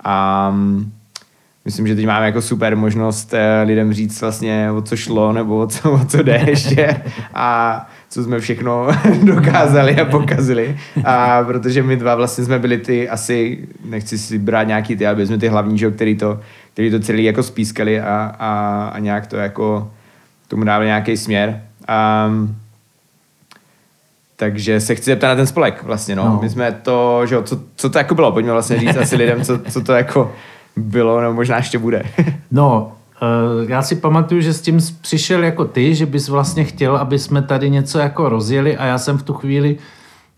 [0.04, 0.92] A mm,
[1.64, 5.58] myslím, že teď máme jako super možnost eh, lidem říct vlastně, o co šlo, nebo
[5.58, 7.02] o co, o co jde ještě
[7.34, 8.86] a co jsme všechno
[9.22, 10.76] dokázali a pokazili.
[11.04, 15.26] A protože my dva vlastně jsme byli ty asi, nechci si brát nějaký ty, ale
[15.26, 16.40] jsme ty hlavní, že, který, to,
[16.80, 19.90] který to celý jako spískali a, a, a nějak to jako
[20.48, 21.62] tomu dávali nějaký směr.
[21.88, 22.30] A,
[24.36, 26.24] takže se chci zeptat na ten spolek vlastně, no.
[26.24, 26.38] No.
[26.42, 28.32] My jsme to, že jo, co, co to jako bylo?
[28.32, 30.32] Pojďme vlastně říct asi lidem, co, co to jako
[30.76, 32.02] bylo, nebo možná ještě bude.
[32.50, 36.96] No, eh, já si pamatuju, že s tím přišel jako ty, že bys vlastně chtěl,
[36.96, 39.78] aby jsme tady něco jako rozjeli a já jsem v tu chvíli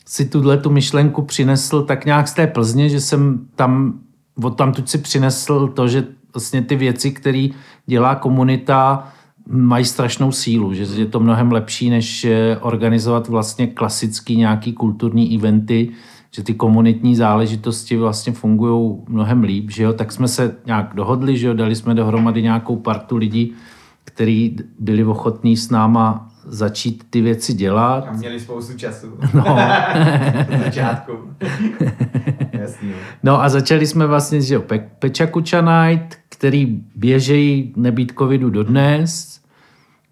[0.07, 3.99] si tuhle tu myšlenku přinesl tak nějak z té Plzně, že jsem tam,
[4.43, 7.49] od tamtud si přinesl to, že vlastně ty věci, které
[7.87, 9.09] dělá komunita,
[9.47, 12.27] mají strašnou sílu, že je to mnohem lepší, než
[12.61, 15.89] organizovat vlastně klasický nějaký kulturní eventy,
[16.31, 21.37] že ty komunitní záležitosti vlastně fungují mnohem líp, že jo, tak jsme se nějak dohodli,
[21.37, 23.53] že jo, dali jsme dohromady nějakou partu lidí,
[24.05, 28.07] kteří byli ochotní s náma začít ty věci dělat.
[28.09, 29.07] A měli spoustu času.
[29.35, 29.43] No.
[29.45, 31.13] Na začátku.
[32.53, 32.91] Jasný.
[32.91, 32.97] jo.
[33.23, 38.51] No a začali jsme vlastně, že jo, Pe- Peča Kuča Night, který běžejí nebýt covidu
[38.51, 39.41] dodnes.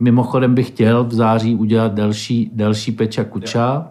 [0.00, 3.86] Mimochodem bych chtěl v září udělat další, další Peča Kuča.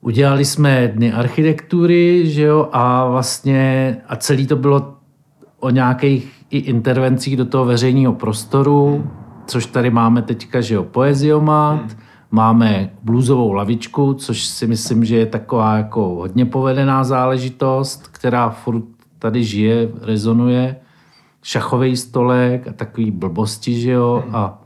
[0.00, 4.94] Udělali jsme dny architektury, že jo, a vlastně, a celý to bylo
[5.60, 9.10] o nějakých i intervencích do toho veřejného prostoru,
[9.50, 11.96] což tady máme teďka, že jo, poeziomat,
[12.30, 18.84] máme bluesovou lavičku, což si myslím, že je taková jako hodně povedená záležitost, která furt
[19.18, 20.76] tady žije, rezonuje.
[21.42, 24.62] Šachový stolek a takový blbosti, že jo, a,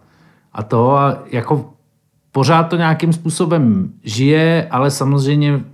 [0.53, 1.73] a to a jako
[2.33, 5.65] pořád to nějakým způsobem žije, ale samozřejmě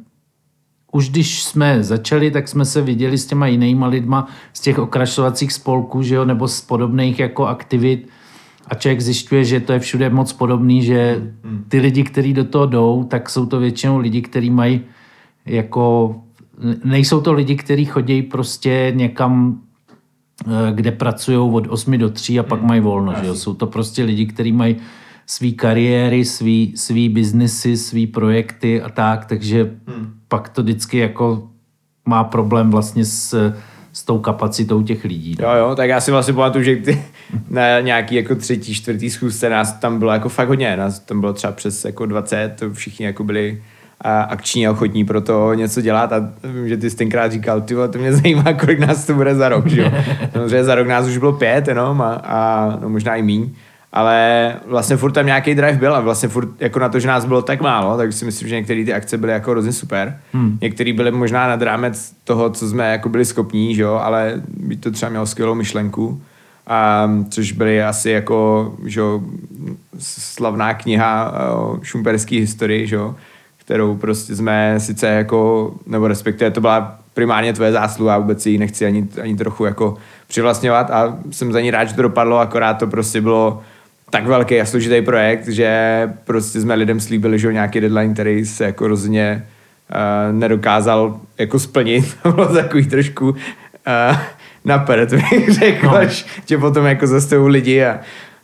[0.92, 5.52] už když jsme začali, tak jsme se viděli s těma jinýma lidma z těch okrašovacích
[5.52, 8.08] spolků, že jo, nebo z podobných jako aktivit
[8.70, 11.22] a člověk zjišťuje, že to je všude moc podobný, že
[11.68, 14.80] ty lidi, kteří do toho jdou, tak jsou to většinou lidi, kteří mají
[15.46, 16.16] jako,
[16.84, 19.60] nejsou to lidi, kteří chodí prostě někam
[20.46, 23.14] eh, kde pracují od 8 do 3 a pak mají volno.
[23.20, 23.34] Že jo?
[23.34, 24.76] Jsou to prostě lidi, kteří mají
[25.26, 29.70] svý kariéry, svý, svý biznesy, svý projekty a tak, takže
[30.28, 31.48] pak to vždycky jako
[32.06, 33.52] má problém vlastně s,
[33.92, 35.36] s tou kapacitou těch lidí.
[35.40, 35.48] no.
[35.48, 37.04] Jo, jo, tak já si vlastně pamatuju, že ty,
[37.50, 41.32] na nějaký jako třetí, čtvrtý schůzce nás tam bylo jako fakt hodně, nás tam bylo
[41.32, 43.62] třeba přes jako 20, to všichni jako byli
[44.00, 47.60] a akční a ochotní pro to něco dělat a vím, že ty jsi tenkrát říkal,
[47.60, 49.92] ty to mě zajímá, kolik nás to bude za rok, že jo.
[50.32, 53.50] Samozřejmě za rok nás už bylo pět, jenom a, a no, možná i míň,
[53.92, 57.24] ale vlastně furt tam nějaký drive byl a vlastně furt jako na to, že nás
[57.24, 60.18] bylo tak málo, tak si myslím, že některé ty akce byly jako hrozně super.
[60.32, 60.58] Hmm.
[60.60, 64.76] Některé byly možná nad rámec toho, co jsme jako byli schopní, že jo, ale by
[64.76, 66.22] to třeba mělo skvělou myšlenku.
[66.72, 69.00] A, což byly asi jako, že
[69.98, 72.98] slavná kniha o šumperské historii, že
[73.56, 78.86] kterou prostě jsme sice jako, nebo respektive to byla primárně tvoje zásluha, vůbec ji nechci
[78.86, 79.96] ani, ani trochu jako
[80.28, 83.62] přivlastňovat a jsem za ní rád, že to dopadlo, akorát to prostě bylo
[84.10, 88.64] tak velký a složitý projekt, že prostě jsme lidem slíbili, že nějaký deadline, který se
[88.64, 89.46] jako rozhodně
[89.90, 92.16] uh, nedokázal jako splnit.
[92.22, 93.36] To bylo takový trošku uh,
[94.64, 95.96] na prd, bych řekl, no.
[95.96, 97.98] až tě potom jako zastavují lidi a,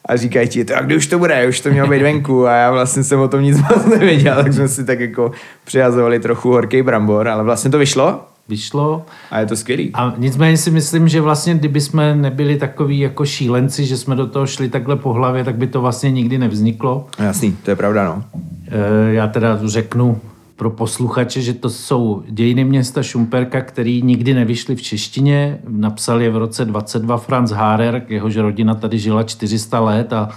[0.04, 2.70] a říkají ti, tak kdy už to bude, už to mělo být venku a já
[2.72, 5.30] vlastně jsem o tom nic moc nevěděl, tak jsme si tak jako
[5.64, 9.06] přihazovali trochu horký brambor, ale vlastně to vyšlo Vyšlo.
[9.30, 9.90] a je to skvělý.
[9.94, 14.26] A nicméně si myslím, že vlastně kdyby jsme nebyli takový jako šílenci, že jsme do
[14.26, 17.06] toho šli takhle po hlavě, tak by to vlastně nikdy nevzniklo.
[17.18, 18.24] Jasný, to je pravda, no.
[18.68, 20.20] Eh, Já teda řeknu
[20.56, 25.58] pro posluchače, že to jsou dějiny města Šumperka, který nikdy nevyšly v češtině.
[25.68, 30.28] Napsal je v roce 22 Franz Hárer, jehož rodina tady žila 400 let a,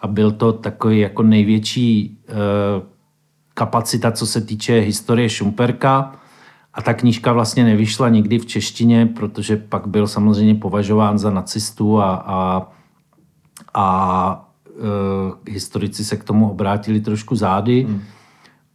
[0.00, 2.34] a byl to takový jako největší eh,
[3.54, 6.12] kapacita, co se týče historie Šumperka.
[6.74, 12.00] A ta knížka vlastně nevyšla nikdy v češtině, protože pak byl samozřejmě považován za nacistu
[12.00, 12.72] a, a,
[13.74, 14.48] a
[15.46, 17.82] e, historici se k tomu obrátili trošku zády.
[17.88, 18.02] Hmm.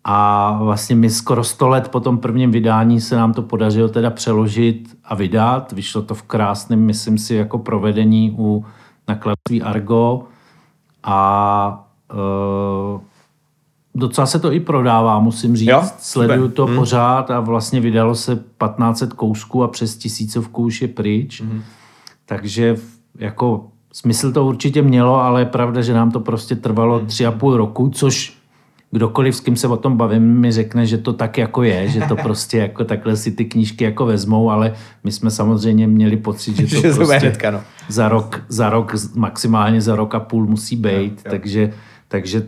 [0.03, 4.09] A vlastně my skoro 100 let po tom prvním vydání se nám to podařilo teda
[4.09, 5.71] přeložit a vydat.
[5.71, 8.65] Vyšlo to v krásném, myslím si, jako provedení u
[9.07, 10.23] nakladatelství Argo.
[11.03, 12.99] A e,
[13.95, 15.69] docela se to i prodává, musím říct.
[15.69, 15.83] Jo.
[15.97, 16.75] Sleduju to hmm.
[16.75, 21.41] pořád a vlastně vydalo se 1500 kousků a přes tisícovku už je pryč.
[21.41, 21.63] Hmm.
[22.25, 22.75] Takže
[23.15, 27.31] jako smysl to určitě mělo, ale je pravda, že nám to prostě trvalo tři a
[27.31, 28.38] půl roku, což
[28.91, 32.01] kdokoliv, s kým se o tom bavím, mi řekne, že to tak jako je, že
[32.07, 34.73] to prostě jako takhle si ty knížky jako vezmou, ale
[35.03, 37.61] my jsme samozřejmě měli pocit, že to Že prostě hnedka, no.
[37.87, 41.29] za rok, za rok, maximálně za rok a půl musí být, Jo, jo.
[41.29, 41.73] takže,
[42.07, 42.43] takže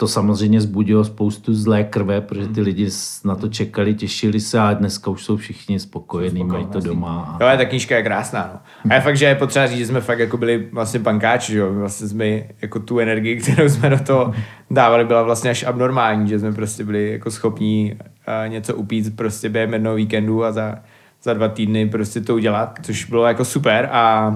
[0.00, 4.60] to samozřejmě zbudilo spoustu zlé krve, protože ty lidi s- na to čekali, těšili se
[4.60, 7.38] a dneska už jsou všichni spokojení, mají to doma.
[7.40, 7.44] A...
[7.44, 8.62] Jo, ta knížka je krásná.
[8.84, 8.90] No.
[8.90, 11.58] A je fakt, že je potřeba říct, že jsme fakt jako byli vlastně pankáči, že
[11.58, 11.74] jo.
[11.74, 12.26] Vlastně jsme
[12.62, 14.34] jako tu energii, kterou jsme do toho
[14.70, 19.48] dávali, byla vlastně až abnormální, že jsme prostě byli jako schopní uh, něco upít prostě
[19.48, 20.74] během jednoho víkendu a za,
[21.22, 24.32] za dva týdny prostě to udělat, což bylo jako super a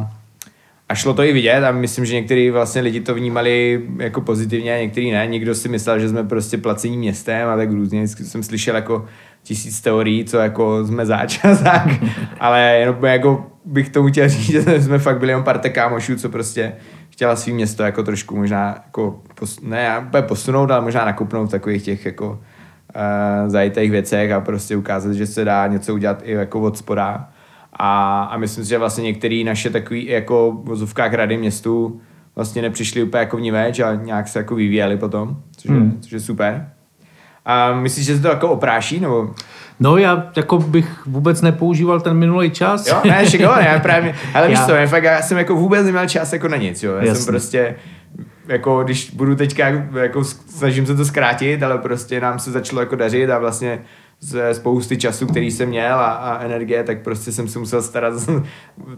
[0.95, 4.75] a šlo to i vidět a myslím, že některý vlastně lidi to vnímali jako pozitivně
[4.75, 5.27] a některý ne.
[5.27, 8.09] Někdo si myslel, že jsme prostě placení městem a tak různě.
[8.09, 9.05] Jsem slyšel jako
[9.43, 11.89] tisíc teorií, co jako jsme zač a tak.
[12.41, 16.29] Ale jenom jako bych tomu chtěl říct, že jsme fakt byli jenom parta kámošů, co
[16.29, 16.73] prostě
[17.11, 22.07] chtěla svý město jako trošku možná jako pos, ne posunout, ale možná nakupnout takových těch
[22.07, 26.79] jako uh, zajitých věcech a prostě ukázat, že se dá něco udělat i jako od
[26.79, 27.29] spoda.
[27.77, 32.01] A, a myslím si, že vlastně některé naše takové jako v vozovkách rady městu
[32.37, 35.99] vlastně nepřišly úplně jako vníveč a nějak se jako vyvíjeli potom, což, je, Hmm.
[36.01, 36.69] což je super.
[37.47, 39.01] A myslíš, že se to jako opráší?
[39.01, 39.31] Nebo...
[39.81, 42.87] No já jako bych vůbec nepoužíval ten minulý čas.
[42.87, 45.85] Jo, ne, jo, ne, právě, ale víš Já- co, já, fakt, já jsem jako vůbec
[45.87, 46.93] neměl čas jako na nic, jo.
[46.93, 47.15] Já Jasně.
[47.15, 47.75] jsem prostě,
[48.49, 49.69] jako když budu teďka,
[50.03, 53.79] jako snažím se to zkrátit, ale prostě nám se začalo jako dařit a vlastně
[54.25, 58.15] ze spousty času, který jsem měl a, a energie, tak prostě jsem se musel starat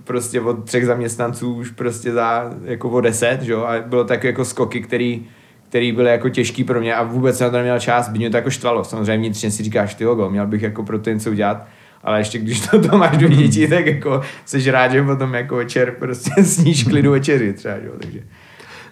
[0.05, 4.25] prostě od třech zaměstnanců už prostě za jako o deset, že jo, a bylo tak
[4.25, 5.27] jako skoky, který,
[5.69, 8.31] který byly jako těžký pro mě a vůbec jsem na to neměl čas, by mě
[8.31, 8.85] to jako štvalo.
[8.85, 11.67] Samozřejmě vnitřně si říkáš, ty go, měl bych jako pro to něco udělat,
[12.05, 15.57] ale ještě když to, to máš dvě děti, tak jako jsi rád, že potom jako
[15.57, 18.21] večer prostě sníš klidu večeři třeba, jo, takže.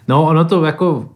[0.07, 1.09] No ono to jako,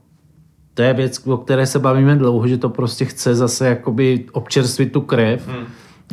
[0.79, 4.91] to je věc, o které se bavíme dlouho, že to prostě chce zase jakoby občerstvit
[4.91, 5.65] tu krev, hmm.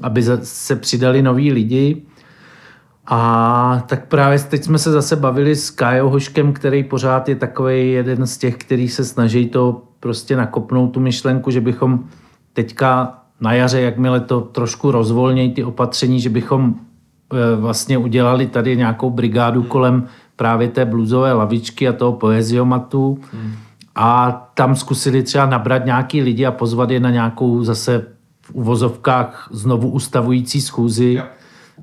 [0.02, 2.02] aby se přidali noví lidi.
[3.06, 7.92] A tak právě teď jsme se zase bavili s Kájou Hoškem, který pořád je takový
[7.92, 12.04] jeden z těch, který se snaží to prostě nakopnout tu myšlenku, že bychom
[12.52, 18.76] teďka na jaře, jakmile to trošku rozvolnějí ty opatření, že bychom e, vlastně udělali tady
[18.76, 23.18] nějakou brigádu kolem právě té bluzové lavičky a toho poeziomatu
[23.96, 28.06] a tam zkusili třeba nabrat nějaký lidi a pozvat je na nějakou zase
[28.42, 31.22] v uvozovkách znovu ustavující schůzi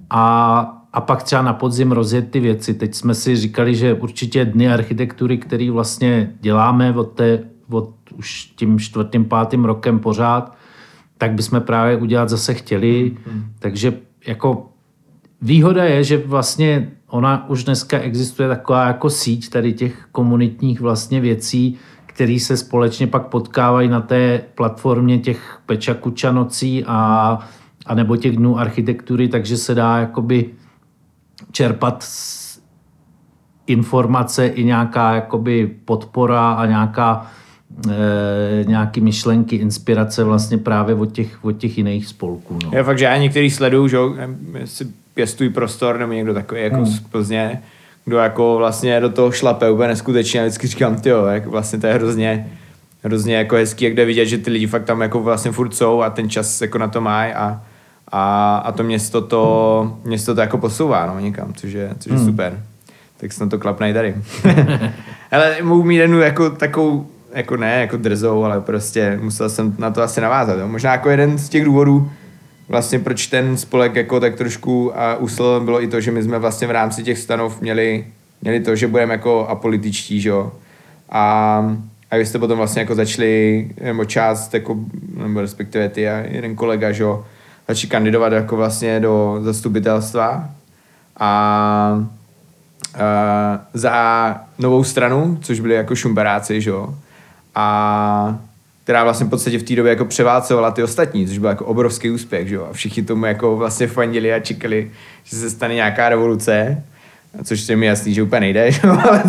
[0.09, 2.73] a, a pak třeba na podzim rozjet ty věci.
[2.73, 8.43] Teď jsme si říkali, že určitě dny architektury, který vlastně děláme od, té, od už
[8.55, 10.57] tím čtvrtým, pátým rokem pořád,
[11.17, 13.17] tak bychom právě udělat zase chtěli.
[13.59, 13.93] Takže
[14.27, 14.69] jako
[15.41, 21.21] výhoda je, že vlastně ona už dneska existuje taková jako síť tady těch komunitních vlastně
[21.21, 21.77] věcí,
[22.13, 27.39] které se společně pak potkávají na té platformě těch Peča Kučanocí a,
[27.85, 30.49] a nebo těch dnů architektury, takže se dá jakoby
[31.51, 32.05] čerpat
[33.67, 37.31] informace i nějaká jakoby podpora a nějaká
[37.89, 42.59] e, nějaký myšlenky, inspirace vlastně právě od těch, od těch jiných spolků.
[42.63, 42.71] No.
[42.73, 43.97] Je fakt, že já některý sleduju, že
[44.65, 46.85] si pěstují prostor nebo někdo takový jako Hmm.
[46.85, 47.61] z Plzně,
[48.05, 51.87] kdo jako vlastně do toho šlape úplně neskutečně a vždycky říkám, ty jak vlastně to
[51.87, 52.51] je hrozně,
[53.03, 56.01] hrozně jako hezký, jak jde vidět, že ty lidi fakt tam jako vlastně furt jsou
[56.01, 57.61] a ten čas jako na to mají a,
[58.11, 62.17] a, a to město to, město to jako posouvá no, někam, což je, což je
[62.17, 62.25] Hmm.
[62.25, 62.59] super.
[63.17, 64.15] Tak snad to klapne i tady.
[65.31, 69.91] Ale mohu mít jednu jako takovou, jako ne, jako drzou, ale prostě musel jsem na
[69.91, 70.59] to asi navázat.
[70.59, 70.67] Jo.
[70.67, 72.11] Možná jako jeden z těch důvodů,
[72.73, 76.39] vlastně proč ten spolek jako tak trošku a usl bylo i to, že my jsme
[76.39, 78.05] vlastně v rámci těch stanov měli,
[78.41, 80.51] měli to, že budeme jako apolitičtí, že jo.
[81.09, 81.75] A,
[82.11, 84.77] a vy jste potom vlastně jako začali, nebo část, jako,
[85.17, 87.25] nebo respektive ty a jeden kolega, že jo,
[87.67, 90.49] začali kandidovat jako vlastně do zastupitelstva
[91.17, 92.05] a
[92.95, 93.01] uh,
[93.73, 96.95] za novou stranu, což byli jako šumperáci, že jo,
[97.55, 98.39] a
[98.83, 102.11] která vlastně v podstatě v té době jako převálcovala ty ostatní, což byl jako obrovský
[102.11, 104.91] úspěch, že jo, a všichni tomu jako vlastně fandili a čekali,
[105.23, 106.83] že se stane nějaká revoluce,
[107.43, 109.23] což je mi jasný, že úplně nejde, že jo, ale,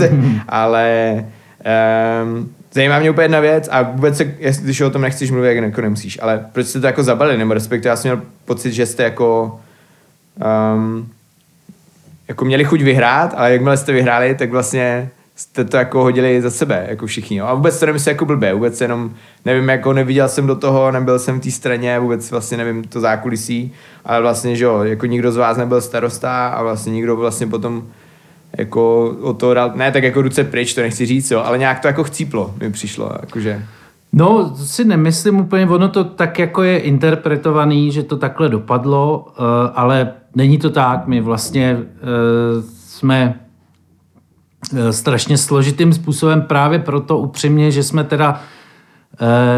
[0.49, 1.25] ale
[2.25, 5.49] um, zajímá mě úplně jedna věc a vůbec, se, jestli, když o tom nechceš mluvit,
[5.49, 8.73] jak jako nemusíš, ale proč jste to jako zabalili, nebo respektive já jsem měl pocit,
[8.73, 9.61] že jste jako
[10.77, 11.09] um,
[12.29, 16.51] jako měli chuť vyhrát, ale jakmile jste vyhráli, tak vlastně jste to jako hodili za
[16.51, 17.37] sebe, jako všichni.
[17.37, 17.47] Jo?
[17.47, 19.11] A vůbec to nemyslím jako blbě, vůbec jenom,
[19.45, 23.01] nevím, jako neviděl jsem do toho, nebyl jsem v té straně, vůbec vlastně nevím to
[23.01, 23.73] zákulisí,
[24.05, 27.85] ale vlastně, že jo, jako nikdo z vás nebyl starosta a vlastně nikdo vlastně potom
[28.59, 31.81] jako o to dal, ne tak jako ruce pryč, to nechci říct, jo, ale nějak
[31.81, 33.65] to jako chcíplo mi přišlo, jakože.
[34.13, 39.43] No, si nemyslím úplně, ono to tak jako je interpretovaný, že to takhle dopadlo, eh,
[39.75, 41.07] ale není to tak.
[41.07, 43.44] My vlastně eh, jsme
[44.91, 48.41] strašně složitým způsobem právě proto upřímně, že jsme teda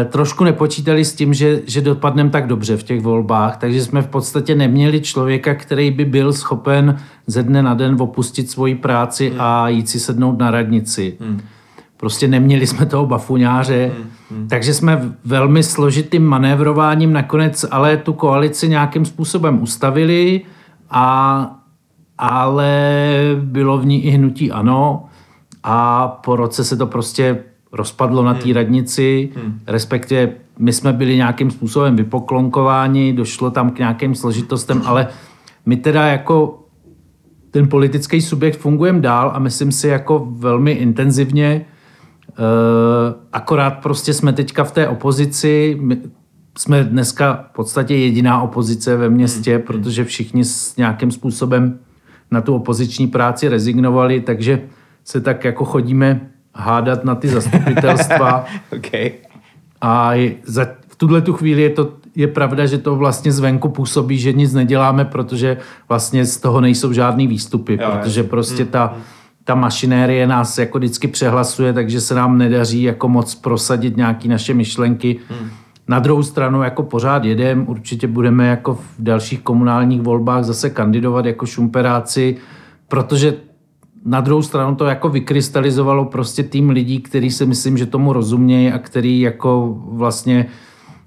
[0.09, 4.07] trošku nepočítali s tím, že, že dopadneme tak dobře v těch volbách, takže jsme v
[4.07, 6.97] podstatě neměli člověka, který by byl schopen
[7.27, 9.41] ze dne na den opustit svoji práci hmm.
[9.41, 11.17] a jít si sednout na radnici.
[11.21, 11.41] Hmm.
[11.97, 14.47] Prostě neměli jsme toho bafuňáře, hmm, hmm.
[14.47, 20.41] takže jsme velmi složitým manévrováním nakonec ale tu koalici nějakým způsobem ustavili,
[20.89, 21.55] a,
[22.17, 23.11] ale
[23.41, 25.05] bylo v ní i hnutí ano
[25.63, 28.53] a po roce se to prostě rozpadlo na té hmm.
[28.53, 29.59] radnici, hmm.
[29.67, 35.07] respektive my jsme byli nějakým způsobem vypoklonkováni, došlo tam k nějakým složitostem, ale
[35.65, 36.63] my teda jako
[37.51, 41.65] ten politický subjekt fungujeme dál a myslím si jako velmi intenzivně,
[42.39, 45.97] Eh, akorát prostě jsme teďka v té opozici, my
[46.57, 49.61] jsme dneska v podstatě jediná opozice ve městě, hmm.
[49.61, 51.79] protože všichni s nějakým způsobem
[52.31, 54.61] na tu opoziční práci rezignovali, takže
[55.03, 56.21] se tak jako chodíme
[56.55, 58.45] hádat na ty zastupitelstva.
[58.77, 59.11] okay.
[59.81, 60.11] A
[60.45, 64.33] za, v tuhle tu chvíli je to je pravda, že to vlastně zvenku působí, že
[64.33, 65.57] nic neděláme, protože
[65.89, 68.71] vlastně z toho nejsou žádný výstupy, jo, protože prostě hmm.
[68.71, 68.97] ta
[69.47, 74.53] ta mašinérie nás jako vždycky přehlasuje, takže se nám nedaří jako moc prosadit nějaké naše
[74.53, 75.19] myšlenky.
[75.29, 75.49] Hmm.
[75.87, 81.25] Na druhou stranu jako pořád jedem, určitě budeme jako v dalších komunálních volbách zase kandidovat
[81.25, 82.37] jako šumperáci,
[82.87, 83.33] protože
[84.05, 88.71] na druhou stranu to jako vykrystalizovalo prostě tým lidí, který si myslím, že tomu rozumějí
[88.71, 90.45] a který jako vlastně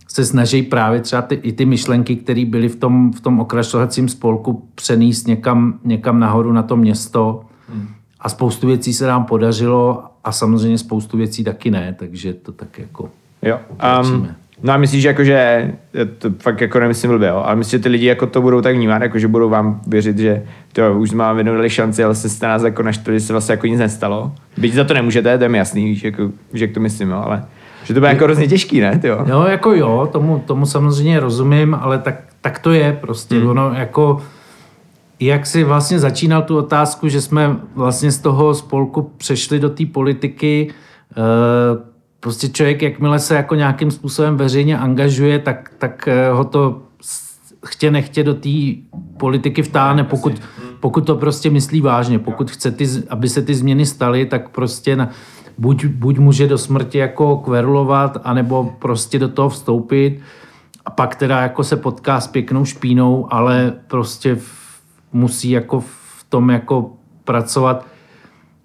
[0.09, 4.09] se snaží právě třeba ty, i ty myšlenky, které byly v tom, v tom okrašlovacím
[4.09, 7.41] spolku přenést někam, někam nahoru na to město.
[7.69, 7.89] Hmm.
[8.21, 12.79] A spoustu věcí se nám podařilo a samozřejmě spoustu věcí taky ne, takže to tak
[12.79, 13.11] jako
[13.43, 13.59] Jo.
[14.13, 14.29] Um,
[14.63, 15.71] no a myslíš, jako, že
[16.19, 17.43] to fakt jako nemyslím blbě, jo?
[17.47, 20.19] ale myslíš, že ty lidi jako to budou tak vnímat, jako že budou vám věřit,
[20.19, 20.43] že
[20.73, 23.53] to už jsme vám jednou dali šanci, ale se nás jako naštali, že se vlastně
[23.53, 24.33] jako nic nestalo.
[24.57, 27.23] Byť za to nemůžete, to je mi jasný, víš, jako, že jak to myslím, jo?
[27.25, 27.45] ale
[27.85, 29.01] že to bude jako hrozně těžký, ne?
[29.03, 29.25] Jo?
[29.29, 33.35] No jako jo, tomu, tomu samozřejmě rozumím, ale tak, tak to je prostě.
[33.35, 33.49] Hmm.
[33.49, 34.21] Ono jako
[35.21, 39.87] jak si vlastně začínal tu otázku, že jsme vlastně z toho spolku přešli do té
[39.87, 40.69] politiky,
[41.13, 41.90] eh,
[42.21, 46.83] prostě člověk, jakmile se jako nějakým způsobem veřejně angažuje, tak, tak eh, ho to
[47.67, 48.49] chtě nechtě do té
[49.19, 50.43] politiky vtáhne, pokud,
[50.81, 52.19] pokud to prostě myslí vážně.
[52.19, 55.11] Pokud chce, ty, aby se ty změny staly, tak prostě na,
[55.59, 60.21] buď, buď může do smrti jako kverulovat, anebo prostě do toho vstoupit
[60.87, 64.61] a pak teda jako se potká s pěknou špínou, ale prostě v
[65.13, 66.91] musí jako v tom jako
[67.25, 67.87] pracovat.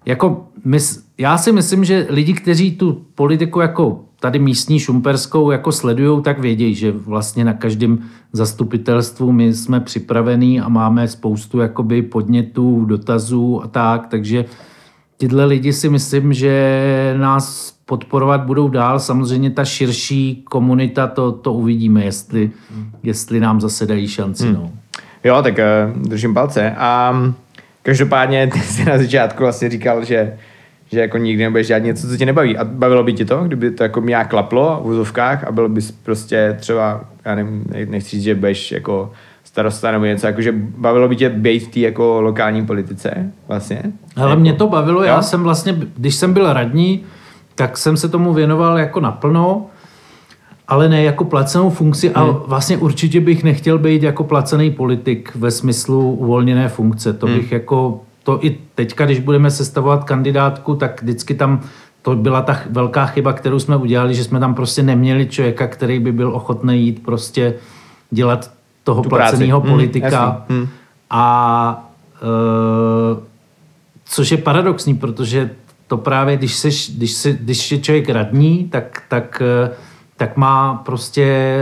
[0.04, 5.72] Jako mys, já si myslím, že lidi, kteří tu politiku jako tady místní šumperskou jako
[5.72, 7.98] sledují, tak vědějí, že vlastně na každém
[8.32, 14.44] zastupitelstvu my jsme připravení a máme spoustu jakoby podnětů, dotazů a tak, takže
[15.16, 19.00] tyhle lidi si myslím, že nás podporovat budou dál.
[19.00, 22.50] Samozřejmě ta širší komunita, to, to uvidíme, jestli,
[23.02, 24.46] jestli nám zase dají šanci.
[24.46, 24.54] Hmm.
[24.54, 24.70] No.
[25.24, 26.74] Jo, tak uh, držím palce.
[26.78, 27.34] A um,
[27.82, 30.38] každopádně ty jsi na začátku vlastně říkal, že
[30.92, 32.58] že jako nikdy nebudeš dělat něco, co tě nebaví.
[32.58, 35.90] A bavilo by ti to, kdyby to jako nějak klaplo v úzovkách a bylo bys
[35.90, 39.12] prostě třeba, já nevím, nechci říct, že budeš jako
[39.44, 43.82] starosta nebo něco, jakože bavilo by tě být v té jako lokální politice vlastně?
[44.16, 45.06] Ale jako, mě to bavilo, jo?
[45.06, 47.04] já jsem vlastně, když jsem byl radní,
[47.54, 49.66] tak jsem se tomu věnoval jako naplno
[50.68, 52.36] ale ne jako placenou funkci a hmm.
[52.46, 57.12] vlastně určitě bych nechtěl být jako placený politik ve smyslu uvolněné funkce.
[57.12, 57.36] To hmm.
[57.36, 61.60] bych jako, to i teďka, když budeme sestavovat kandidátku, tak vždycky tam
[62.02, 65.98] to byla ta velká chyba, kterou jsme udělali, že jsme tam prostě neměli člověka, který
[65.98, 67.54] by byl ochotný jít prostě
[68.10, 68.50] dělat
[68.84, 70.44] toho tu placeného hmm, politika.
[70.48, 70.68] Hmm.
[71.10, 73.22] A e,
[74.04, 75.50] což je paradoxní, protože
[75.86, 79.70] to právě, když, seš, když, se, když je člověk radní, tak, tak e,
[80.16, 81.56] tak má prostě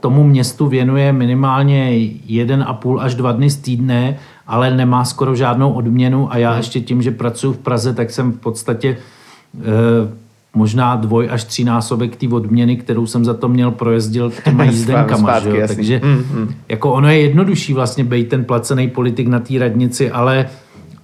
[0.00, 5.34] tomu městu věnuje minimálně jeden a půl až dva dny z týdne, ale nemá skoro
[5.34, 10.26] žádnou odměnu a já ještě tím, že pracuji v Praze, tak jsem v podstatě e,
[10.54, 15.18] možná dvoj až násobek té odměny, kterou jsem za to měl, projezdil těma jízdenkama.
[15.18, 15.66] Zpátky, že jo?
[15.66, 16.54] Takže mm, mm.
[16.68, 20.46] jako ono je jednodušší vlastně být ten placený politik na té radnici, ale,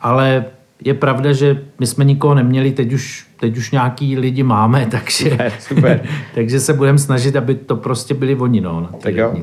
[0.00, 0.44] ale
[0.84, 5.30] je pravda, že my jsme nikoho neměli, teď už, teď už nějaký lidi máme, takže,
[5.30, 6.00] super, super.
[6.34, 8.60] takže se budeme snažit, aby to prostě byli oni.
[8.60, 9.34] No, tak jo,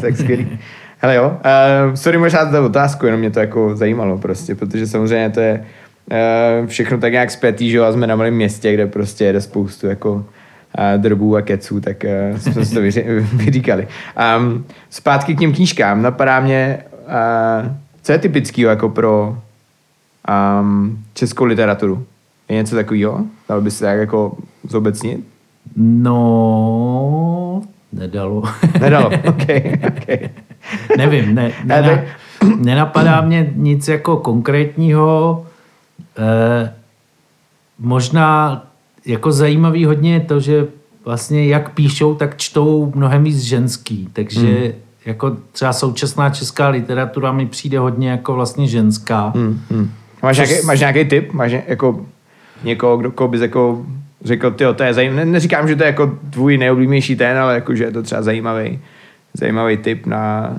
[0.00, 0.48] tak skvělý.
[0.98, 1.36] Hele jo,
[1.88, 5.64] uh, sorry možná za otázku, jenom mě to jako zajímalo prostě, protože samozřejmě to je
[6.60, 9.40] uh, všechno tak nějak zpětý, že jo, a jsme na malém městě, kde prostě jede
[9.40, 10.22] spoustu jako uh,
[10.96, 13.88] drbů a keců, tak uh, jsme si to vyři- vyříkali.
[14.38, 16.02] Um, zpátky k těm knížkám.
[16.02, 17.72] Napadá mě, uh,
[18.02, 19.38] co je typický jako pro
[20.60, 22.06] um, českou literaturu?
[22.48, 23.24] Je něco takového?
[23.48, 24.36] Dalo by se tak jako
[24.68, 25.24] zobecnit?
[25.76, 28.42] No, nedalo.
[28.80, 29.42] Nedalo, ok,
[29.86, 30.30] ok.
[30.98, 32.04] Nevím, ne, Ne, nena, tak-
[32.58, 35.46] nenapadá mě nic jako konkrétního.
[36.18, 36.72] Eh,
[37.78, 38.62] možná
[39.06, 40.66] jako zajímavý hodně je to, že
[41.04, 44.08] vlastně jak píšou, tak čtou mnohem víc ženský.
[44.12, 44.72] Takže Hmm.
[45.06, 49.32] jako třeba současná česká literatura mi přijde hodně jako vlastně ženská.
[49.36, 49.90] Hmm, hmm.
[50.22, 51.32] Máš, nějaký, máš nějaký tip?
[51.32, 52.06] Máš ně- jako
[52.64, 53.86] někoho, kdo koho bys jako
[54.24, 55.24] řekl, ty to je zajímavé.
[55.24, 58.22] Ne, neříkám, že to je jako tvůj nejoblíbenější ten, ale jako, že je to třeba
[58.22, 58.78] zajímavý,
[59.36, 60.54] zajímavý tip na,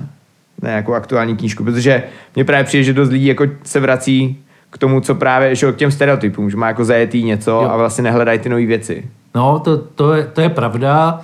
[0.62, 2.02] na nějakou aktuální knížku, protože
[2.34, 4.38] mně právě přijde, že dost lidí jako se vrací
[4.70, 7.68] k tomu, co právě, že k těm stereotypům, že má jako zajetý něco Jo.
[7.70, 9.04] a vlastně nehledají ty nové věci.
[9.34, 11.20] No, to, to, je, to je pravda.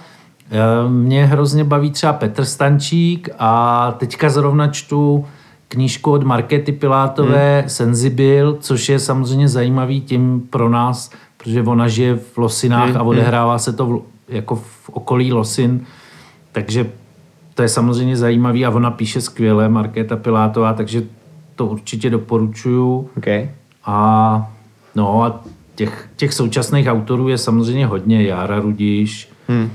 [0.51, 5.25] Eh, Mě hrozně baví třeba Petr Stančík a teďka zrovna čtu
[5.69, 7.69] knížku od Markety Pilátové hmm.
[7.69, 12.97] Senzibil, což je samozřejmě zajímavý tím pro nás, protože ona žije v Losinách hmm.
[12.97, 15.81] a odehrává se to v, jako v okolí Losin,
[16.53, 16.87] takže
[17.55, 21.03] to je samozřejmě zajímavý a ona píše skvěle, Markéta Pilátová, takže
[21.55, 23.11] to určitě doporučuju.
[23.17, 23.51] Okay.
[23.85, 24.53] A
[24.95, 25.41] no a
[25.75, 28.23] těch, těch současných autorů je samozřejmě hodně.
[28.23, 29.63] Jára Rudiš, hmm.
[29.65, 29.71] uh,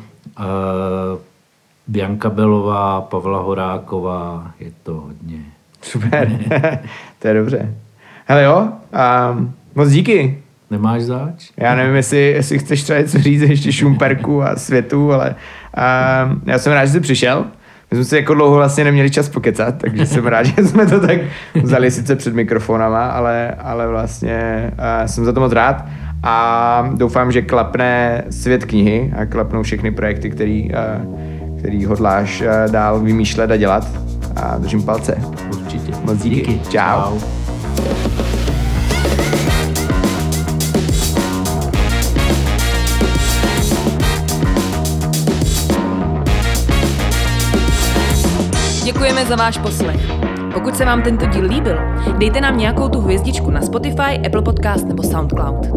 [1.87, 5.39] Bianka Belová, Pavla Horáková, je to hodně.
[5.81, 6.39] Super,
[7.19, 7.75] to je dobře.
[8.25, 8.69] Hele jo,
[9.33, 10.43] um, moc díky.
[10.71, 11.51] Nemáš zač?
[11.57, 16.59] Já nevím, jestli, jestli chceš třeba něco říct ještě Šumperku a světu, ale um, já
[16.59, 17.45] jsem rád, že jsi přišel.
[17.91, 20.99] My jsme si jako dlouho vlastně neměli čas pokecat, takže jsem rád, že jsme to
[20.99, 21.17] tak
[21.63, 25.85] vzali sice před mikrofonama, ale, ale vlastně uh, jsem za to moc rád
[26.23, 32.71] a doufám, že klapne svět knihy a klapnou všechny projekty, který, uh, který hodláš uh,
[32.71, 33.87] dál vymýšlet a dělat
[34.35, 35.17] a držím palce.
[35.49, 35.91] Určitě.
[36.03, 36.59] Moc díky.
[36.69, 37.19] Čau.
[37.19, 37.48] Čau.
[49.29, 50.11] Za váš poslech.
[50.53, 51.77] Pokud se vám tento díl líbil,
[52.17, 55.67] dejte nám nějakou tu hvězdičku na Spotify, Apple Podcast nebo SoundCloud.